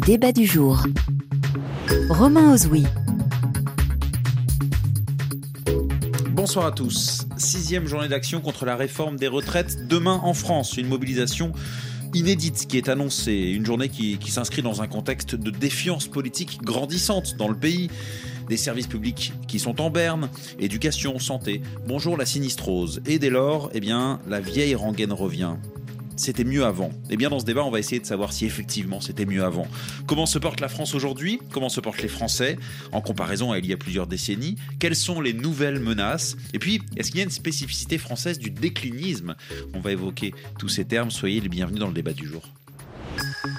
Débat 0.00 0.32
du 0.32 0.46
jour. 0.46 0.84
Romain 2.08 2.52
Ozoui. 2.54 2.84
Bonsoir 6.30 6.66
à 6.66 6.72
tous. 6.72 7.26
Sixième 7.36 7.86
journée 7.86 8.08
d'action 8.08 8.40
contre 8.40 8.64
la 8.64 8.76
réforme 8.76 9.16
des 9.16 9.28
retraites 9.28 9.86
demain 9.88 10.20
en 10.22 10.34
France. 10.34 10.76
Une 10.76 10.88
mobilisation 10.88 11.52
inédite 12.14 12.66
qui 12.66 12.78
est 12.78 12.88
annoncée. 12.88 13.52
Une 13.54 13.66
journée 13.66 13.88
qui, 13.90 14.18
qui 14.18 14.30
s'inscrit 14.30 14.62
dans 14.62 14.80
un 14.82 14.86
contexte 14.86 15.34
de 15.34 15.50
défiance 15.50 16.06
politique 16.06 16.62
grandissante 16.62 17.36
dans 17.36 17.48
le 17.48 17.56
pays. 17.56 17.90
Des 18.48 18.56
services 18.56 18.86
publics 18.86 19.32
qui 19.46 19.58
sont 19.58 19.80
en 19.80 19.90
berne, 19.90 20.30
éducation, 20.58 21.18
santé. 21.18 21.62
Bonjour 21.86 22.16
la 22.16 22.26
sinistrose. 22.26 23.02
Et 23.06 23.18
dès 23.18 23.30
lors, 23.30 23.70
eh 23.74 23.80
bien, 23.80 24.20
la 24.26 24.40
vieille 24.40 24.74
rengaine 24.74 25.12
revient 25.12 25.56
c'était 26.22 26.44
mieux 26.44 26.64
avant 26.64 26.90
Eh 27.10 27.16
bien, 27.16 27.30
dans 27.30 27.40
ce 27.40 27.44
débat, 27.44 27.64
on 27.64 27.70
va 27.70 27.78
essayer 27.78 28.00
de 28.00 28.06
savoir 28.06 28.32
si 28.32 28.46
effectivement 28.46 29.00
c'était 29.00 29.26
mieux 29.26 29.44
avant. 29.44 29.66
Comment 30.06 30.26
se 30.26 30.38
porte 30.38 30.60
la 30.60 30.68
France 30.68 30.94
aujourd'hui? 30.94 31.40
Comment 31.50 31.68
se 31.68 31.80
portent 31.80 32.00
les 32.02 32.08
Français? 32.08 32.58
En 32.92 33.00
comparaison 33.00 33.52
à 33.52 33.58
il 33.58 33.66
y 33.66 33.72
a 33.72 33.76
plusieurs 33.76 34.06
décennies 34.06 34.56
Quelles 34.78 34.96
sont 34.96 35.20
les 35.20 35.32
nouvelles 35.32 35.80
menaces? 35.80 36.36
Et 36.52 36.58
puis, 36.58 36.80
est-ce 36.96 37.10
qu'il 37.10 37.18
y 37.18 37.22
a 37.22 37.24
une 37.24 37.30
spécificité 37.30 37.98
française 37.98 38.38
du 38.38 38.50
déclinisme? 38.50 39.34
On 39.74 39.80
va 39.80 39.92
évoquer 39.92 40.32
tous 40.58 40.68
ces 40.68 40.84
termes. 40.84 41.10
Soyez 41.10 41.40
les 41.40 41.48
bienvenus 41.48 41.80
dans 41.80 41.88
le 41.88 41.94
débat 41.94 42.12
du 42.12 42.26
jour. 42.26 42.42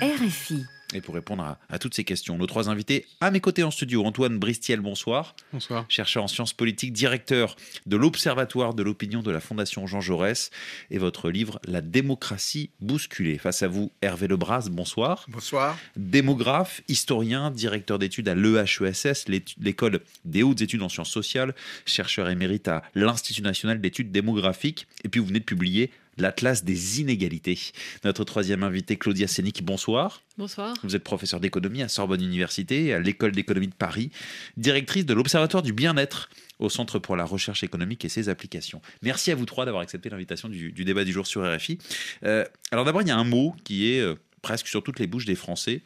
RFI. 0.02 0.64
Et 0.94 1.02
pour 1.02 1.16
répondre 1.16 1.44
à, 1.44 1.60
à, 1.70 1.80
toutes 1.80 1.94
ces 1.94 2.04
questions, 2.04 2.38
nos 2.38 2.46
trois 2.46 2.70
invités 2.70 3.06
à 3.22 3.32
mes 3.32 3.40
côtés 3.40 3.64
en 3.64 3.72
studio, 3.72 4.06
Antoine 4.06 4.38
Bristiel, 4.38 4.80
bonsoir. 4.80 5.36
Bonsoir. 5.52 5.86
Chercheur 5.90 6.24
en 6.24 6.28
sciences 6.28 6.54
politiques, 6.54 6.94
directeur 6.94 7.56
de 7.86 7.98
l'Observatoire 7.98 8.74
de 8.74 8.84
l'opinion 8.84 9.22
de 9.22 9.32
la 9.32 9.40
Fondation 9.40 9.88
Jean 9.88 10.02
Jaurès 10.02 10.52
et 10.92 10.98
votre 10.98 11.30
livre 11.30 11.60
La 11.66 11.82
démocratie 11.82 12.70
bousculée. 12.80 13.38
Face 13.38 13.64
à 13.64 13.68
vous, 13.68 13.92
Hervé 14.02 14.28
Lebras, 14.28 14.70
bonsoir. 14.70 15.26
Bonsoir. 15.30 15.78
Démographe, 15.96 16.82
historien, 16.88 17.52
directeur 17.52 18.00
d'études 18.00 18.30
à 18.30 18.36
l'EHESS, 18.36 19.26
l'école 19.60 20.02
des 20.26 20.44
hautes 20.44 20.62
études 20.62 20.84
en 20.84 20.89
sciences 20.89 21.12
sociales, 21.12 21.56
chercheur 21.86 22.30
émérite 22.30 22.67
à 22.67 22.84
l'Institut 22.95 23.42
national 23.42 23.82
d'études 23.82 24.12
démographiques. 24.12 24.88
Et 25.04 25.10
puis 25.10 25.20
vous 25.20 25.28
venez 25.28 25.39
de 25.39 25.45
publier 25.45 25.92
l'Atlas 26.17 26.64
des 26.64 27.02
inégalités. 27.02 27.59
Notre 28.03 28.23
troisième 28.23 28.64
invité, 28.64 28.97
Claudia 28.97 29.28
Sénic, 29.28 29.64
bonsoir. 29.64 30.22
Bonsoir. 30.38 30.75
Vous 30.83 30.95
êtes 30.95 31.03
professeur 31.03 31.39
d'économie 31.39 31.81
à 31.81 31.88
Sorbonne 31.88 32.22
Université, 32.22 32.94
à 32.94 33.00
l'École 33.00 33.31
d'économie 33.31 33.67
de 33.67 33.73
Paris, 33.73 34.11
directrice 34.58 35.05
de 35.05 35.14
l'Observatoire 35.14 35.64
du 35.64 35.73
bien-être 35.73 36.30
au 36.59 36.70
Centre 36.70 37.00
pour 37.00 37.16
la 37.16 37.25
recherche 37.25 37.64
économique 37.64 38.05
et 38.05 38.09
ses 38.09 38.30
applications. 38.30 38.81
Merci 39.02 39.31
à 39.31 39.36
vous 39.36 39.45
trois 39.45 39.66
d'avoir 39.66 39.83
accepté 39.83 40.09
l'invitation 40.09 40.50
du, 40.50 40.72
du, 40.72 40.86
débat 40.86 41.03
du 41.03 41.11
jour 41.11 41.28
sur 41.28 41.44
RFI. 41.44 41.78
Euh, 42.23 42.45
alors 42.72 42.86
d'abord, 42.86 43.02
il 43.02 43.08
y 43.08 43.11
a 43.11 43.17
un 43.17 43.23
mot 43.23 43.55
qui 43.64 43.92
est 43.92 44.00
euh, 44.00 44.16
presque 44.42 44.67
sur 44.67 44.83
toutes 44.83 45.00
les 45.00 45.08
bouches 45.08 45.25
des 45.25 45.36
Français, 45.36 45.81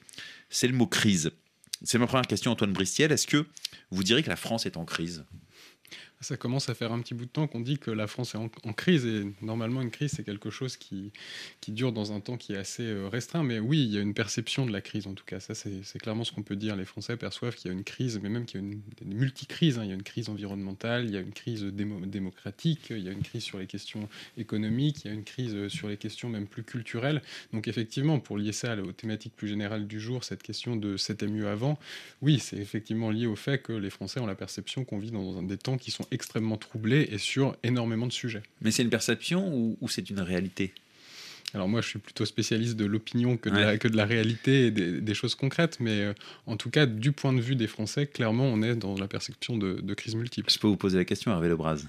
c'est 0.49 0.67
le 0.67 0.73
mot 0.73 0.87
crise. 0.87 1.31
C'est 1.83 1.97
ma 1.97 2.07
première 2.07 2.27
question, 2.27 2.51
Antoine 2.51 2.73
Bristiel. 2.73 3.11
Est-ce 3.11 3.27
que 3.27 3.45
vous 3.91 4.03
direz 4.03 4.23
que 4.23 4.29
la 4.29 4.35
France 4.35 4.65
est 4.65 4.77
en 4.77 4.85
crise? 4.85 5.23
Ça 6.19 6.35
commence 6.35 6.69
à 6.69 6.73
faire 6.73 6.91
un 6.91 6.99
petit 6.99 7.13
bout 7.13 7.25
de 7.25 7.29
temps 7.29 7.47
qu'on 7.47 7.59
dit 7.59 7.77
que 7.77 7.91
la 7.91 8.07
France 8.07 8.33
est 8.33 8.37
en, 8.37 8.73
crise 8.73 9.05
et 9.05 9.23
normalement 9.41 9.81
une 9.81 9.91
crise 9.91 10.13
c'est 10.15 10.23
quelque 10.23 10.49
chose 10.49 10.75
qui, 10.75 11.11
qui 11.61 11.71
dure 11.71 11.91
dans 11.91 12.11
un 12.11 12.19
temps 12.19 12.37
qui 12.37 12.53
est 12.53 12.57
assez 12.57 12.83
euh, 12.83 13.07
restreint. 13.07 13.43
Mais 13.43 13.59
oui 13.59 13.83
il 13.83 13.93
y 13.93 13.97
a 13.97 14.01
une 14.01 14.15
perception 14.15 14.65
de 14.65 14.71
la 14.71 14.81
crise 14.81 15.05
en 15.05 15.13
tout 15.13 15.25
cas. 15.25 15.39
Ça 15.39 15.53
c'est 15.53 15.99
clairement 15.99 16.23
ce 16.23 16.31
qu'on 16.31 16.41
peut 16.41 16.55
dire. 16.55 16.75
Les 16.75 16.85
Français 16.85 17.17
perçoivent 17.17 17.55
qu'il 17.55 17.69
y 17.69 17.73
a 17.73 17.77
une 17.77 17.83
crise 17.83 18.19
mais 18.21 18.29
même 18.29 18.45
qu'il 18.45 18.61
y 18.61 18.63
a 18.63 18.67
une, 18.67 18.81
une 19.01 19.13
multicrise 19.13 19.77
hein. 19.77 19.83
il 19.83 19.89
y 19.89 19.91
a 19.91 19.95
une 19.95 20.03
crise 20.03 20.29
environnementale 20.29 21.05
il 21.05 21.11
y 21.11 21.17
a 21.17 21.19
une 21.19 21.33
crise 21.33 21.63
démo 21.63 21.99
démocratique 22.05 22.87
il 22.89 22.99
y 22.99 23.09
a 23.09 23.11
une 23.11 23.23
crise 23.23 23.43
sur 23.43 23.59
les 23.59 23.67
questions 23.67 24.09
économiques 24.37 25.05
il 25.05 25.07
y 25.07 25.11
a 25.11 25.13
une 25.13 25.23
crise 25.23 25.67
sur 25.67 25.87
les 25.87 25.97
questions 25.97 26.29
même 26.29 26.47
plus 26.47 26.63
culturelles. 26.63 27.21
Donc 27.53 27.67
effectivement 27.67 28.19
pour 28.19 28.37
lier 28.37 28.53
ça 28.53 28.75
aux 28.75 28.91
thématiques 28.91 29.35
plus 29.35 29.47
générales 29.47 29.87
du 29.87 29.99
jour 29.99 30.23
cette 30.23 30.41
question 30.41 30.75
de 30.75 30.97
c'était 30.97 31.27
mieux 31.27 31.47
avant 31.47 31.77
oui 32.21 32.39
c'est 32.39 32.57
effectivement 32.57 33.11
lié 33.11 33.27
au 33.27 33.35
fait 33.35 33.61
que 33.61 33.73
les 33.73 33.91
Français 33.91 34.19
ont 34.19 34.25
la 34.25 34.35
perception 34.35 34.83
qu'on 34.83 34.97
vit 34.97 35.11
dans 35.11 35.43
des 35.43 35.57
temps 35.57 35.77
qui 35.77 35.91
sont 35.91 36.06
extrêmement 36.11 36.57
troublé 36.57 37.07
et 37.11 37.17
sur 37.17 37.55
énormément 37.63 38.07
de 38.07 38.11
sujets. 38.11 38.43
Mais 38.61 38.71
c'est 38.71 38.83
une 38.83 38.89
perception 38.89 39.47
ou, 39.53 39.77
ou 39.81 39.89
c'est 39.89 40.09
une 40.09 40.19
réalité? 40.19 40.73
Alors 41.53 41.69
moi, 41.69 41.79
je 41.79 41.87
suis 41.87 41.99
plutôt 41.99 42.25
spécialiste 42.25 42.75
de 42.75 42.85
l'opinion 42.85 43.37
que, 43.37 43.49
ouais. 43.49 43.77
que, 43.77 43.87
de 43.87 43.95
la 43.95 44.05
réalité 44.05 44.67
et 44.67 44.71
des, 44.71 44.99
des 44.99 45.13
choses 45.13 45.33
concrètes, 45.33 45.77
mais 45.79 46.01
euh, 46.01 46.13
en 46.45 46.57
tout 46.57 46.69
cas, 46.69 46.85
du 46.85 47.13
point 47.13 47.31
de 47.31 47.39
vue 47.39 47.55
des 47.55 47.67
Français, 47.67 48.05
clairement, 48.05 48.43
on 48.45 48.61
est 48.61 48.75
dans 48.75 48.95
la 48.95 49.07
perception 49.07 49.57
de, 49.57 49.79
de 49.81 49.93
crise 49.93 50.15
multiple. 50.15 50.51
Je 50.51 50.59
peux 50.59 50.67
vous 50.67 50.75
poser 50.75 50.97
la 50.97 51.05
question, 51.05 51.31
Hervé 51.31 51.47
Lebras 51.47 51.83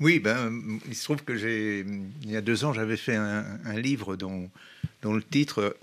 oui, 0.00 0.20
ben, 0.20 0.78
il 0.86 0.94
se 0.94 1.04
trouve 1.04 1.22
que 1.24 1.36
j'ai, 1.36 1.84
il 2.22 2.30
y 2.30 2.36
a 2.36 2.40
deux 2.40 2.64
ans, 2.64 2.72
j'avais 2.72 2.96
fait 2.96 3.16
un, 3.16 3.44
un 3.64 3.78
livre 3.78 4.16
dont, 4.16 4.50
dont, 5.02 5.12
le 5.12 5.22
titre 5.22 5.76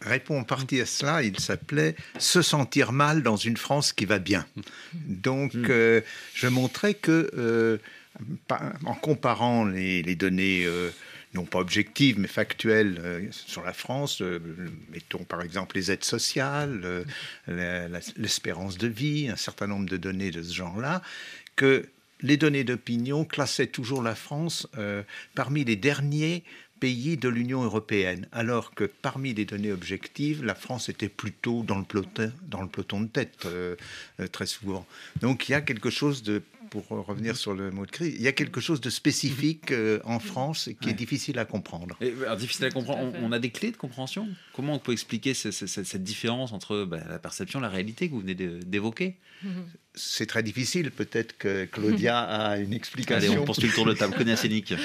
répond 0.00 0.40
en 0.40 0.44
partie 0.44 0.80
à 0.80 0.86
cela. 0.86 1.22
Il 1.22 1.38
s'appelait 1.38 1.94
Se 2.18 2.42
sentir 2.42 2.92
mal 2.92 3.22
dans 3.22 3.36
une 3.36 3.56
France 3.56 3.92
qui 3.92 4.04
va 4.04 4.18
bien. 4.18 4.46
Donc, 4.94 5.54
euh, 5.54 6.00
je 6.34 6.48
montrais 6.48 6.94
que, 6.94 7.30
euh, 7.36 7.78
en 8.84 8.94
comparant 8.94 9.64
les, 9.64 10.02
les 10.02 10.16
données 10.16 10.64
euh, 10.64 10.90
non 11.34 11.44
pas 11.44 11.58
objectives, 11.58 12.18
mais 12.18 12.28
factuelles 12.28 13.00
euh, 13.04 13.26
sur 13.30 13.62
la 13.62 13.72
France, 13.72 14.22
euh, 14.22 14.40
mettons 14.90 15.24
par 15.24 15.42
exemple 15.42 15.76
les 15.76 15.90
aides 15.90 16.04
sociales, 16.04 16.80
euh, 17.48 18.00
l'espérance 18.16 18.78
de 18.78 18.88
vie, 18.88 19.28
un 19.28 19.36
certain 19.36 19.66
nombre 19.66 19.88
de 19.88 19.96
données 19.96 20.30
de 20.30 20.42
ce 20.42 20.54
genre-là, 20.54 21.02
que 21.56 21.86
les 22.20 22.36
données 22.36 22.64
d'opinion 22.64 23.24
classaient 23.24 23.66
toujours 23.66 24.02
la 24.02 24.14
France 24.14 24.66
euh, 24.76 25.02
parmi 25.34 25.64
les 25.64 25.76
derniers 25.76 26.42
pays 26.78 27.16
de 27.16 27.28
l'Union 27.28 27.62
européenne, 27.62 28.28
alors 28.32 28.74
que 28.74 28.84
parmi 28.84 29.34
les 29.34 29.44
données 29.44 29.72
objectives, 29.72 30.44
la 30.44 30.54
France 30.54 30.88
était 30.88 31.08
plutôt 31.08 31.62
dans 31.62 31.78
le 31.78 31.84
peloton, 31.84 32.32
dans 32.48 32.62
le 32.62 32.68
peloton 32.68 33.00
de 33.00 33.08
tête 33.08 33.46
euh, 33.46 33.76
euh, 34.20 34.26
très 34.28 34.46
souvent. 34.46 34.86
Donc 35.20 35.48
il 35.48 35.52
y 35.52 35.54
a 35.54 35.60
quelque 35.60 35.90
chose 35.90 36.22
de 36.22 36.42
pour 36.70 36.86
revenir 36.88 37.36
sur 37.36 37.54
le 37.54 37.70
mot 37.70 37.86
de 37.86 37.90
crise, 37.90 38.14
il 38.14 38.22
y 38.22 38.28
a 38.28 38.32
quelque 38.32 38.60
chose 38.60 38.82
de 38.82 38.90
spécifique 38.90 39.72
euh, 39.72 40.00
en 40.04 40.18
France 40.18 40.68
qui 40.80 40.86
ouais. 40.86 40.92
est 40.92 40.94
difficile 40.94 41.38
à 41.38 41.46
comprendre. 41.46 41.96
Et, 42.02 42.12
alors, 42.22 42.36
difficile 42.36 42.66
à 42.66 42.70
comprendre. 42.70 43.10
On, 43.22 43.28
on, 43.28 43.32
a 43.32 43.38
des 43.38 43.50
clés 43.50 43.70
de 43.70 43.76
compréhension? 43.78 44.28
Comment 44.58 44.74
on 44.74 44.78
peut 44.80 44.90
expliquer 44.90 45.34
ce, 45.34 45.52
ce, 45.52 45.68
cette 45.68 46.02
différence 46.02 46.50
entre 46.52 46.84
bah, 46.84 46.98
la 47.08 47.20
perception 47.20 47.60
et 47.60 47.62
la 47.62 47.68
réalité 47.68 48.08
que 48.08 48.14
vous 48.14 48.22
venez 48.22 48.34
d'évoquer? 48.34 49.14
C'est 49.94 50.26
très 50.26 50.42
difficile. 50.42 50.90
Peut-être 50.90 51.38
que 51.38 51.64
Claudia 51.66 52.18
a 52.22 52.58
une 52.58 52.72
explication. 52.72 53.30
Allez, 53.30 53.40
on 53.40 53.44
poursuit 53.44 53.68
le 53.68 53.72
tour 53.72 53.86
de 53.86 53.94
table. 53.94 54.16
Connais 54.16 54.34
Sénic. 54.34 54.74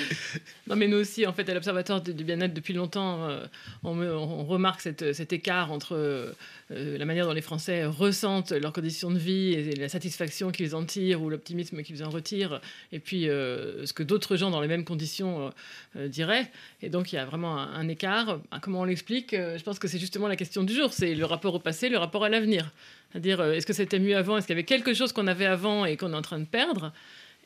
Non, 0.68 0.78
mais 0.78 0.88
nous 0.88 0.98
aussi, 0.98 1.28
en 1.28 1.34
fait, 1.34 1.50
à 1.50 1.54
l'Observatoire 1.54 2.02
du 2.02 2.24
bien-être, 2.24 2.54
depuis 2.54 2.74
longtemps, 2.74 3.28
euh, 3.28 3.46
on, 3.84 4.46
remarque 4.46 4.80
cette, 4.80 5.12
cet 5.14 5.34
écart 5.34 5.74
entre 5.74 5.94
euh, 5.94 6.98
la 6.98 7.06
manière 7.06 7.26
dont 7.26 7.34
les 7.34 7.42
Français 7.42 7.86
ressentent 7.86 8.52
leurs 8.52 8.74
conditions 8.74 9.12
de 9.12 9.20
vie 9.20 9.54
et 9.54 9.76
la 9.76 9.90
satisfaction 9.90 10.52
qu'ils 10.52 10.76
en 10.76 10.86
tirent 10.86 11.22
ou 11.22 11.30
l'optimisme 11.30 11.84
qu'ils 11.84 12.04
en 12.04 12.10
retirent, 12.10 12.62
et 12.92 13.00
puis 13.00 13.30
euh, 13.30 13.86
ce 13.86 13.94
que 13.94 14.04
d'autres 14.04 14.36
gens 14.36 14.50
dans 14.50 14.62
les 14.62 14.68
mêmes 14.68 14.86
conditions 14.86 15.52
euh, 15.96 16.08
diraient. 16.08 16.50
Et 16.82 16.90
donc 16.90 17.12
il 17.12 17.16
y 17.16 17.20
a 17.20 17.26
vraiment 17.26 17.58
un, 17.60 17.74
un 17.74 17.88
écart. 17.88 18.40
Comment 18.62 18.82
on 18.82 18.86
l'explique? 18.86 19.34
Euh, 19.34 19.58
Je 19.64 19.66
pense 19.66 19.80
que 19.80 19.88
c'est 19.88 19.98
justement 19.98 20.28
la 20.28 20.36
question 20.36 20.64
du 20.64 20.74
jour, 20.74 20.92
c'est 20.92 21.16
le 21.16 21.24
rapport 21.24 21.56
au 21.56 21.60
passé, 21.60 21.88
le 21.88 21.98
rapport 21.98 22.26
à 22.26 22.28
l'avenir. 22.28 22.70
C'est-à-dire, 23.10 23.42
est-ce 23.42 23.66
que 23.66 23.72
c'était 23.72 23.98
mieux 23.98 24.18
avant 24.18 24.36
Est-ce 24.36 24.46
qu'il 24.46 24.58
y 24.58 24.60
avait 24.60 24.66
quelque 24.66 24.94
chose 24.94 25.14
qu'on 25.14 25.26
avait 25.26 25.46
avant 25.46 25.86
et 25.86 25.96
qu'on 25.96 26.12
est 26.12 26.18
en 26.18 26.22
train 26.22 26.40
de 26.40 26.44
perdre 26.44 26.92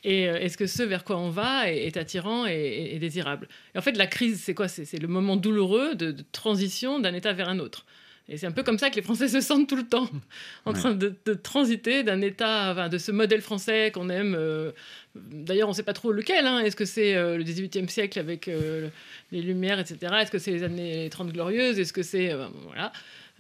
et 0.03 0.23
est-ce 0.23 0.57
que 0.57 0.65
ce 0.65 0.81
vers 0.81 1.03
quoi 1.03 1.17
on 1.17 1.29
va 1.29 1.71
est, 1.71 1.95
attirant 1.95 2.47
et, 2.47 2.97
désirable 2.99 3.47
Et 3.75 3.77
en 3.77 3.81
fait, 3.81 3.97
la 3.97 4.07
crise, 4.07 4.41
c'est 4.41 4.55
quoi? 4.55 4.67
C'est 4.67 4.99
le 4.99 5.07
moment 5.07 5.35
douloureux 5.35 5.93
de 5.93 6.15
transition 6.31 6.99
d'un 6.99 7.13
état 7.13 7.33
vers 7.33 7.49
un 7.49 7.59
autre. 7.59 7.85
Et 8.29 8.35
c'est 8.35 8.45
un 8.45 8.51
peu 8.51 8.63
comme 8.63 8.77
ça 8.77 8.89
que 8.89 8.95
les 8.95 9.01
Français 9.01 9.29
se 9.29 9.39
sentent 9.39 9.69
tout 9.69 9.77
le 9.77 9.87
temps, 9.87 10.09
en 10.65 10.73
ouais. 10.73 10.79
train 10.79 10.93
de, 10.93 11.15
de 11.25 11.33
transiter 11.33 12.03
d'un 12.03 12.21
état, 12.21 12.71
enfin, 12.71 12.89
de 12.89 12.97
ce 12.97 13.11
modèle 13.11 13.41
français 13.41 13.91
qu'on 13.91 14.09
aime. 14.09 14.35
Euh, 14.37 14.71
D'ailleurs, 15.31 15.67
on 15.67 15.71
ne 15.71 15.75
sait 15.75 15.83
pas 15.83 15.93
trop 15.93 16.11
lequel. 16.11 16.45
Hein. 16.45 16.59
Est-ce 16.59 16.75
que 16.75 16.85
c'est 16.85 17.15
euh, 17.15 17.37
le 17.37 17.43
XVIIIe 17.43 17.89
siècle 17.89 18.19
avec 18.19 18.47
euh, 18.47 18.89
les 19.31 19.41
Lumières, 19.41 19.79
etc. 19.79 20.13
Est-ce 20.21 20.31
que 20.31 20.39
c'est 20.39 20.51
les 20.51 20.63
années 20.63 21.09
30 21.09 21.31
glorieuses? 21.31 21.79
Est-ce 21.79 21.93
que 21.93 22.03
c'est... 22.03 22.33
voilà. 22.65 22.91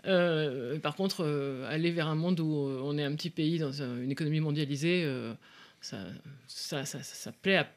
Euh, 0.05 0.79
par 0.79 0.95
contre, 0.95 1.25
aller 1.69 1.91
vers 1.91 2.07
un 2.07 2.15
monde 2.15 2.39
où 2.39 2.45
on 2.83 2.97
est 2.97 3.03
un 3.03 3.15
petit 3.15 3.29
pays 3.29 3.59
dans 3.59 3.81
une 3.81 4.11
économie 4.11 4.39
mondialisée, 4.39 5.07
ça, 5.81 5.97
ça, 6.47 6.85
ça, 6.85 6.99
ça, 7.03 7.31
plaît 7.31 7.57
à 7.57 7.67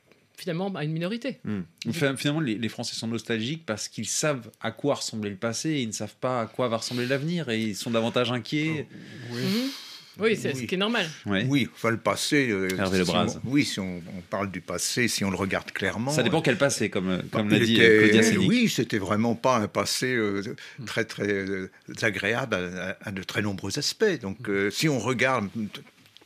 finalement 0.40 0.72
à 0.74 0.84
une 0.84 0.92
minorité. 0.92 1.38
Mmh. 1.44 1.92
Finalement, 2.16 2.40
les, 2.40 2.56
les, 2.56 2.68
Français 2.68 2.94
sont 2.94 3.06
nostalgiques 3.06 3.64
parce 3.66 3.88
qu'ils 3.88 4.08
savent 4.08 4.50
à 4.60 4.70
quoi 4.70 4.94
ressemblait 4.94 5.30
le 5.30 5.36
passé 5.36 5.70
et 5.70 5.82
ils 5.82 5.88
ne 5.88 5.92
savent 5.92 6.16
pas 6.20 6.40
à 6.40 6.46
quoi 6.46 6.68
va 6.68 6.78
ressembler 6.78 7.06
l'avenir 7.06 7.48
et 7.50 7.60
ils 7.60 7.76
sont 7.76 7.90
davantage 7.90 8.32
inquiets. 8.32 8.86
Oh, 8.90 9.34
oui. 9.34 9.42
Mmh. 9.42 9.70
Oui, 10.18 10.36
c'est 10.36 10.52
oui. 10.52 10.62
ce 10.62 10.66
qui 10.66 10.74
est 10.74 10.78
normal. 10.78 11.08
Ouais. 11.24 11.46
Oui, 11.48 11.68
enfin 11.72 11.90
le 11.90 11.96
passé. 11.96 12.48
Euh, 12.50 12.68
Hervé 12.76 13.04
si 13.04 13.10
on, 13.10 13.26
oui, 13.44 13.64
si 13.64 13.80
on, 13.80 14.02
on, 14.16 14.20
parle 14.28 14.50
du 14.50 14.60
passé, 14.60 15.08
si 15.08 15.24
on 15.24 15.30
le 15.30 15.36
regarde 15.36 15.70
clairement. 15.72 16.10
Ça 16.10 16.22
dépend 16.22 16.42
quel 16.42 16.58
passé, 16.58 16.90
comme, 16.90 17.22
comme 17.30 17.48
l'a 17.48 17.58
dit 17.58 17.76
était, 17.76 17.98
Claudia 17.98 18.22
Sénic. 18.22 18.48
Oui, 18.48 18.68
c'était 18.68 18.98
vraiment 18.98 19.34
pas 19.34 19.56
un 19.56 19.68
passé 19.68 20.14
euh, 20.14 20.42
très 20.84 21.04
très 21.04 21.28
euh, 21.28 21.70
agréable 22.02 22.54
à, 22.54 22.98
à, 23.00 23.12
de 23.12 23.22
très 23.22 23.40
nombreux 23.40 23.78
aspects. 23.78 24.20
Donc, 24.20 24.48
euh, 24.48 24.70
si 24.70 24.88
on 24.88 24.98
regarde 24.98 25.48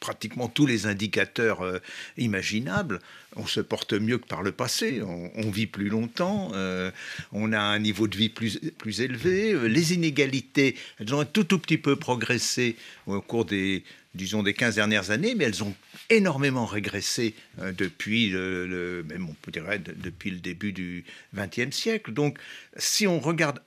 pratiquement 0.05 0.49
tous 0.49 0.67
les 0.67 0.87
indicateurs 0.87 1.63
euh, 1.63 1.79
imaginables. 2.19 3.01
On 3.37 3.47
se 3.47 3.61
porte 3.61 3.95
mieux 3.95 4.19
que 4.19 4.27
par 4.27 4.43
le 4.43 4.53
passé, 4.53 5.01
on, 5.03 5.51
vit 5.51 5.67
plus 5.67 5.89
longtemps, 5.89 6.51
euh, 6.53 6.91
on 7.33 7.55
a 7.55 7.59
un 7.59 7.79
niveau 7.79 8.07
de 8.07 8.15
vie 8.15 8.29
plus, 8.29 8.59
plus 8.77 9.01
élevé, 9.01 9.57
les 9.67 9.95
inégalités, 9.95 10.77
elles 11.01 11.15
ont 11.15 11.25
tout, 11.25 11.45
tout 11.45 11.59
petit 11.59 11.79
peu 11.79 11.97
progressé 11.97 12.77
au 13.07 13.23
cours 13.23 13.47
des, 13.47 13.83
disons, 14.15 14.43
des 14.43 14.53
15 14.53 14.75
dernières 14.75 15.11
années, 15.11 15.35
mais 15.35 15.45
elles 15.45 15.65
ont 15.65 15.75
énormément 16.11 16.67
régressé 16.67 17.35
depuis, 17.59 18.29
le, 18.29 19.05
même 19.09 19.27
on 19.29 19.51
dirait 19.51 19.79
depuis 19.79 20.31
le 20.31 20.39
début 20.39 20.73
du 20.73 21.05
XXe 21.35 21.75
siècle. 21.75 22.13
Donc, 22.13 22.39
si 22.77 23.07
on 23.07 23.21
regarde 23.21 23.61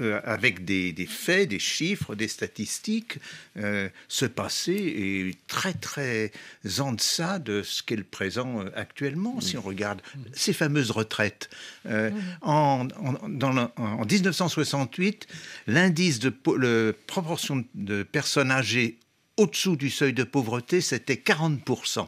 euh, 0.00 0.20
avec 0.24 0.64
des, 0.64 0.92
faits, 1.08 1.50
des 1.50 1.60
chiffres, 1.60 2.16
des 2.16 2.26
statistiques, 2.26 3.18
euh, 3.56 3.88
ce 4.08 4.26
passé 4.26 4.72
est 4.72 5.46
très 5.46 5.72
très 5.72 6.32
en 6.80 6.94
deçà 6.94 7.38
de 7.38 7.62
ce 7.62 7.80
qu'est 7.84 7.94
le 7.94 8.02
présent 8.02 8.60
euh, 8.60 8.70
actuellement. 8.74 9.40
Si 9.40 9.56
on 9.56 9.62
regarde 9.62 10.02
ces 10.32 10.52
fameuses 10.52 10.90
retraites, 10.90 11.48
en, 12.42 12.88
en, 12.96 14.04
1968, 14.04 15.28
l'indice 15.68 16.18
de 16.18 16.30
proportion 17.06 17.64
de 17.74 18.02
personnes 18.02 18.50
âgées 18.50 18.98
au-dessous 19.36 19.76
du 19.76 19.90
seuil 19.90 20.12
de 20.12 20.22
pauvreté, 20.22 20.80
c'était 20.80 21.14
40%. 21.14 22.06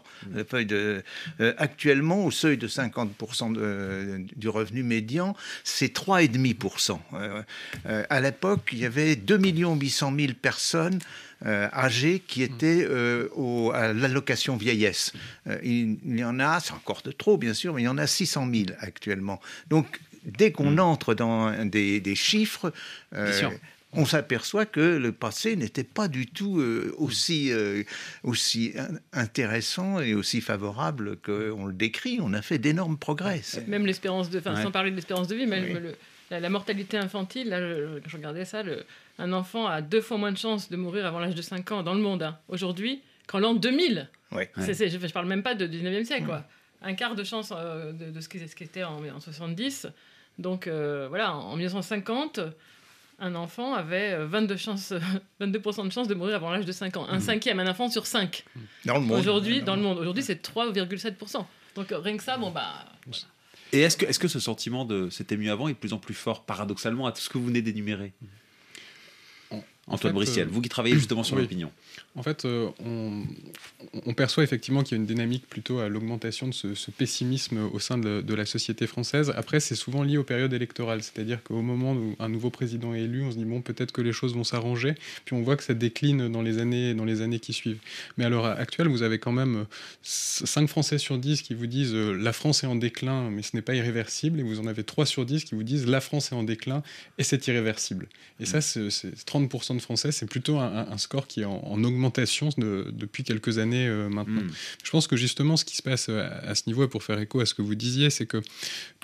De, 0.67 1.02
euh, 1.40 1.55
actuellement, 1.58 2.25
au 2.25 2.31
seuil 2.31 2.56
de 2.56 2.69
50% 2.69 4.26
du 4.37 4.49
revenu 4.49 4.82
médian, 4.82 5.34
c'est 5.64 5.93
3,5%. 5.93 7.00
Euh, 7.14 7.43
euh, 7.87 8.05
à 8.11 8.20
l'époque, 8.20 8.69
il 8.73 8.78
y 8.78 8.87
avait 8.87 9.17
2 9.17 9.38
800 9.38 10.14
000 10.17 10.32
personnes 10.40 11.00
âgées 11.44 12.23
qui 12.26 12.43
étaient 12.43 12.88
au, 13.34 13.70
à 13.75 13.93
l'allocation 13.93 14.56
vieillesse. 14.56 15.12
Il, 15.62 15.99
y 16.06 16.25
en 16.25 16.40
a, 16.40 16.61
c'est 16.61 16.73
encore 16.73 17.02
de 17.05 17.12
trop 17.12 17.37
bien 17.37 17.52
sûr, 17.52 17.75
mais 17.75 17.82
il 17.82 17.84
y 17.84 17.88
en 17.88 17.99
a 17.99 18.06
600 18.06 18.49
000 18.50 18.64
actuellement. 18.81 19.38
Donc, 19.69 20.00
dès 20.25 20.50
qu'on 20.50 20.70
mm. 20.70 20.81
entre 20.81 21.12
dans 21.12 21.52
des, 21.67 22.00
des 22.00 22.14
chiffres, 22.14 22.73
on 23.96 24.04
s'aperçoit 24.04 24.66
que 24.66 24.81
le 24.81 25.12
passé 25.12 25.56
n'était 25.56 25.84
pas 25.84 26.08
du 26.08 26.26
tout 26.26 26.60
euh, 26.60 26.94
aussi, 26.98 27.50
euh, 27.50 27.82
aussi 28.22 28.75
intéressant 29.12 30.00
et 30.00 30.14
aussi 30.14 30.40
favorable 30.40 31.16
qu'on 31.16 31.66
le 31.66 31.72
décrit. 31.72 32.19
On 32.20 32.32
a 32.34 32.43
fait 32.43 32.58
d'énormes 32.58 32.98
progrès. 32.98 33.40
Même 33.66 33.87
l'espérance 33.87 34.31
de, 34.31 34.40
sans 34.40 34.70
parler 34.70 34.90
de 34.90 34.96
l'espérance 34.96 35.28
de 35.28 35.34
vie, 35.34 35.46
même 35.46 35.93
la, 36.31 36.48
mortalité 36.50 36.98
infantile, 36.98 37.48
là, 37.48 37.60
quand 37.60 38.08
je 38.08 38.16
regardais 38.16 38.44
ça, 38.44 38.62
un 39.19 39.32
enfant 39.32 39.66
a 39.66 39.81
deux 39.81 40.00
fois 40.00 40.19
moins 40.19 40.32
de 40.32 40.38
chances 40.38 40.70
de 40.70 40.76
mourir 40.76 41.06
avant 41.06 41.20
l'âge 41.20 41.34
de 41.34 41.42
5 41.42 41.72
ans 41.72 41.82
dans 41.82 41.94
le 41.94 42.00
monde 42.00 42.22
hein. 42.22 42.38
aujourd'hui 42.49 43.02
qu'en 43.26 43.38
l'an 43.38 43.54
2000. 43.54 44.08
je 44.32 44.37
ne 44.37 45.12
parle 45.12 45.26
même 45.26 45.42
pas 45.42 45.54
du 45.54 45.64
19e 45.64 46.04
siècle. 46.04 46.26
Quoi. 46.26 46.44
Un 46.82 46.94
quart 46.94 47.14
de 47.14 47.25
chance 47.25 47.52
euh, 47.56 47.92
de, 47.92 48.20
ce 48.20 48.28
qui 48.28 48.64
était 48.64 48.84
en, 48.84 49.02
en 49.04 49.20
70. 49.20 49.88
Donc 50.38 50.69
voilà, 50.69 51.34
en 51.34 51.56
1950 51.56 52.40
un 53.18 53.34
enfant 53.34 53.74
avait 53.74 54.24
22, 54.24 54.54
euh, 54.54 54.56
chances, 54.56 54.92
22% 55.40 55.86
de 55.86 55.92
chances 55.92 56.08
de 56.08 56.14
mourir 56.14 56.36
avant 56.36 56.50
l'âge 56.50 56.66
de 56.66 56.72
5 56.72 56.96
ans. 56.96 57.06
Un 57.08 57.18
mmh. 57.18 57.20
cinquième, 57.20 57.60
un 57.60 57.68
enfant 57.68 57.88
sur 57.88 58.06
5. 58.06 58.44
Dans 58.84 58.94
le 58.94 59.00
monde. 59.00 59.18
Aujourd'hui, 59.18 59.62
dans 59.62 59.76
le 59.76 59.82
monde. 59.82 59.98
Aujourd'hui, 59.98 60.22
c'est 60.22 60.46
3,7%. 60.46 61.44
Donc 61.74 61.86
rien 61.90 62.16
que 62.16 62.22
ça, 62.22 62.38
bon 62.38 62.50
bah. 62.50 62.86
Et 63.72 63.80
est-ce 63.80 63.96
que, 63.96 64.06
est 64.06 64.12
-ce 64.12 64.18
que 64.18 64.28
ce 64.28 64.40
sentiment 64.40 64.84
de 64.84 65.10
c'était 65.10 65.36
mieux 65.36 65.50
avant 65.50 65.68
est 65.68 65.72
de 65.72 65.78
plus 65.78 65.92
en 65.92 65.98
plus 65.98 66.14
fort, 66.14 66.44
paradoxalement, 66.44 67.06
à 67.06 67.12
tout 67.12 67.20
ce 67.20 67.28
que 67.28 67.38
vous 67.38 67.46
venez 67.46 67.62
d'énumérer? 67.62 68.12
Antoine 69.88 70.14
Bristiel, 70.14 70.48
euh, 70.48 70.50
vous 70.50 70.60
qui 70.60 70.68
travaillez 70.68 70.96
justement 70.96 71.22
sur 71.22 71.36
l'opinion. 71.36 71.70
En 72.16 72.22
fait, 72.22 72.44
euh, 72.44 72.68
on, 72.84 74.14
perçoit 74.14 74.42
effectivement 74.42 74.82
qu'il 74.82 74.96
y 74.96 74.98
a 74.98 75.00
une 75.00 75.06
dynamique 75.06 75.46
plutôt 75.48 75.78
à 75.78 75.88
l'augmentation 75.88 76.48
de 76.48 76.52
ce, 76.52 76.90
pessimisme 76.90 77.68
au 77.72 77.78
sein 77.78 77.96
de, 77.98 78.34
la 78.34 78.46
société 78.46 78.86
française. 78.86 79.32
Après, 79.36 79.60
c'est 79.60 79.76
souvent 79.76 80.02
lié 80.02 80.16
aux 80.16 80.24
périodes 80.24 80.52
électorales, 80.52 81.02
c'est-à-dire 81.02 81.42
qu'au 81.42 81.62
moment 81.62 81.92
où 81.92 82.16
un 82.18 82.28
nouveau 82.28 82.50
président 82.50 82.94
est 82.94 83.02
élu, 83.02 83.22
on 83.22 83.30
se 83.30 83.36
dit 83.36 83.44
bon, 83.44 83.60
peut-être 83.60 83.92
que 83.92 84.00
les 84.00 84.12
choses 84.12 84.34
vont 84.34 84.44
s'arranger, 84.44 84.94
puis 85.24 85.36
on 85.36 85.42
voit 85.42 85.56
que 85.56 85.62
ça 85.62 85.74
décline 85.74 86.28
dans 86.28 86.42
les 86.42 86.58
années, 86.58 86.94
dans 86.94 87.04
les 87.04 87.22
années 87.22 87.38
qui 87.38 87.52
suivent. 87.52 87.78
Mais 88.16 88.24
à 88.24 88.28
l'heure 88.28 88.46
actuelle, 88.46 88.88
vous 88.88 89.02
avez 89.02 89.18
quand 89.18 89.32
même 89.32 89.66
5 90.02 90.68
Français 90.68 90.98
sur 90.98 91.18
10 91.18 91.42
qui 91.42 91.54
vous 91.54 91.66
disent 91.66 91.94
euh, 91.94 92.12
la 92.12 92.32
France 92.32 92.64
est 92.64 92.66
en 92.66 92.76
déclin, 92.76 93.30
mais 93.30 93.42
ce 93.42 93.54
n'est 93.54 93.62
pas 93.62 93.74
irréversible, 93.74 94.40
et 94.40 94.42
vous 94.42 94.58
en 94.58 94.66
avez 94.66 94.82
3 94.82 95.06
sur 95.06 95.24
10 95.24 95.44
qui 95.44 95.54
vous 95.54 95.62
disent 95.62 95.86
la 95.86 96.00
France 96.00 96.32
est 96.32 96.34
en 96.34 96.42
déclin 96.42 96.82
et 97.18 97.22
c'est 97.22 97.46
irréversible. 97.46 98.08
Et 98.40 98.46
ça, 98.46 98.60
c'est 98.60 98.88
30% 98.88 99.75
Français, 99.81 100.12
c'est 100.12 100.26
plutôt 100.26 100.58
un, 100.58 100.99
score 100.99 101.26
qui 101.26 101.43
est 101.43 101.44
en, 101.44 101.84
augmentation 101.84 102.49
depuis 102.56 103.25
quelques 103.25 103.58
années 103.58 103.87
euh, 103.87 104.08
maintenant. 104.08 104.43
Hmm. 104.43 104.50
Je 104.82 104.90
pense 104.90 105.06
que 105.06 105.17
justement, 105.17 105.56
ce 105.56 105.64
qui 105.64 105.76
se 105.76 105.82
passe 105.82 106.08
euh, 106.08 106.28
à, 106.43 106.55
ce 106.55 106.64
niveau, 106.67 106.84
et 106.84 106.88
pour 106.88 107.02
faire 107.02 107.19
écho 107.19 107.40
à 107.40 107.46
ce 107.46 107.55
que 107.55 107.62
vous 107.62 107.75
disiez, 107.75 108.11
c'est 108.11 108.26
que 108.26 108.40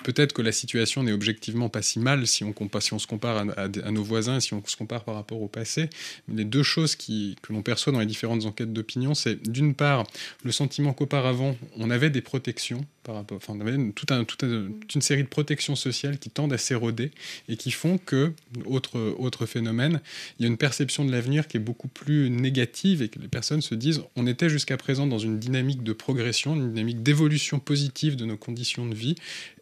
peut-être 0.03 0.33
que 0.33 0.41
la 0.41 0.51
situation 0.51 1.03
n'est 1.03 1.11
objectivement 1.11 1.69
pas 1.69 1.81
si 1.81 1.99
mal 1.99 2.27
si 2.27 2.43
on, 2.43 2.53
si 2.79 2.93
on 2.93 2.99
se 2.99 3.07
compare 3.07 3.45
à, 3.57 3.67
nos 3.91 4.03
voisins, 4.03 4.39
si 4.39 4.53
on 4.53 4.63
se 4.65 4.75
compare 4.75 5.03
par 5.03 5.15
rapport 5.15 5.41
au 5.41 5.47
passé. 5.47 5.89
Mais 6.27 6.37
les 6.37 6.45
deux 6.45 6.63
choses 6.63 6.95
qui, 6.95 7.35
que 7.41 7.53
l'on 7.53 7.61
perçoit 7.61 7.93
dans 7.93 7.99
les 7.99 8.05
différentes 8.05 8.45
enquêtes 8.45 8.73
d'opinion, 8.73 9.13
c'est 9.13 9.41
d'une 9.49 9.73
part 9.73 10.05
le 10.43 10.51
sentiment 10.51 10.93
qu'auparavant, 10.93 11.55
on 11.77 11.89
avait 11.89 12.09
des 12.09 12.21
protections 12.21 12.85
par 13.03 13.15
rapport, 13.15 13.37
enfin, 13.37 13.53
on 13.57 13.61
avait 13.61 13.77
toute, 13.91 14.11
un, 14.11 14.23
toute, 14.23 14.43
une 14.43 15.01
série 15.01 15.23
de 15.23 15.27
protections 15.27 15.75
sociales 15.75 16.17
qui 16.17 16.29
tendent 16.29 16.53
à 16.53 16.57
s'éroder 16.57 17.11
et 17.49 17.57
qui 17.57 17.71
font 17.71 17.97
que, 17.97 18.33
autre, 18.65 18.99
autre 19.19 19.45
phénomène, 19.45 20.01
il 20.39 20.43
y 20.43 20.45
a 20.45 20.47
une 20.47 20.57
perception 20.63 21.03
de 21.03 21.11
l'avenir 21.11 21.49
qui 21.49 21.57
est 21.57 21.59
beaucoup 21.59 21.89
plus 21.89 22.29
négative 22.29 23.01
et 23.01 23.09
que 23.09 23.19
les 23.19 23.27
personnes 23.27 23.61
se 23.61 23.75
disent 23.75 24.01
on 24.15 24.25
était 24.27 24.47
jusqu'à 24.47 24.77
présent 24.77 25.05
dans 25.05 25.17
une 25.17 25.37
dynamique 25.37 25.83
de 25.83 25.91
progression, 25.91 26.55
une 26.55 26.69
dynamique 26.69 27.03
d'évolution 27.03 27.59
positive 27.59 28.15
de 28.15 28.23
nos 28.23 28.37
conditions 28.37 28.85
de 28.85 28.95
vie 28.95 29.15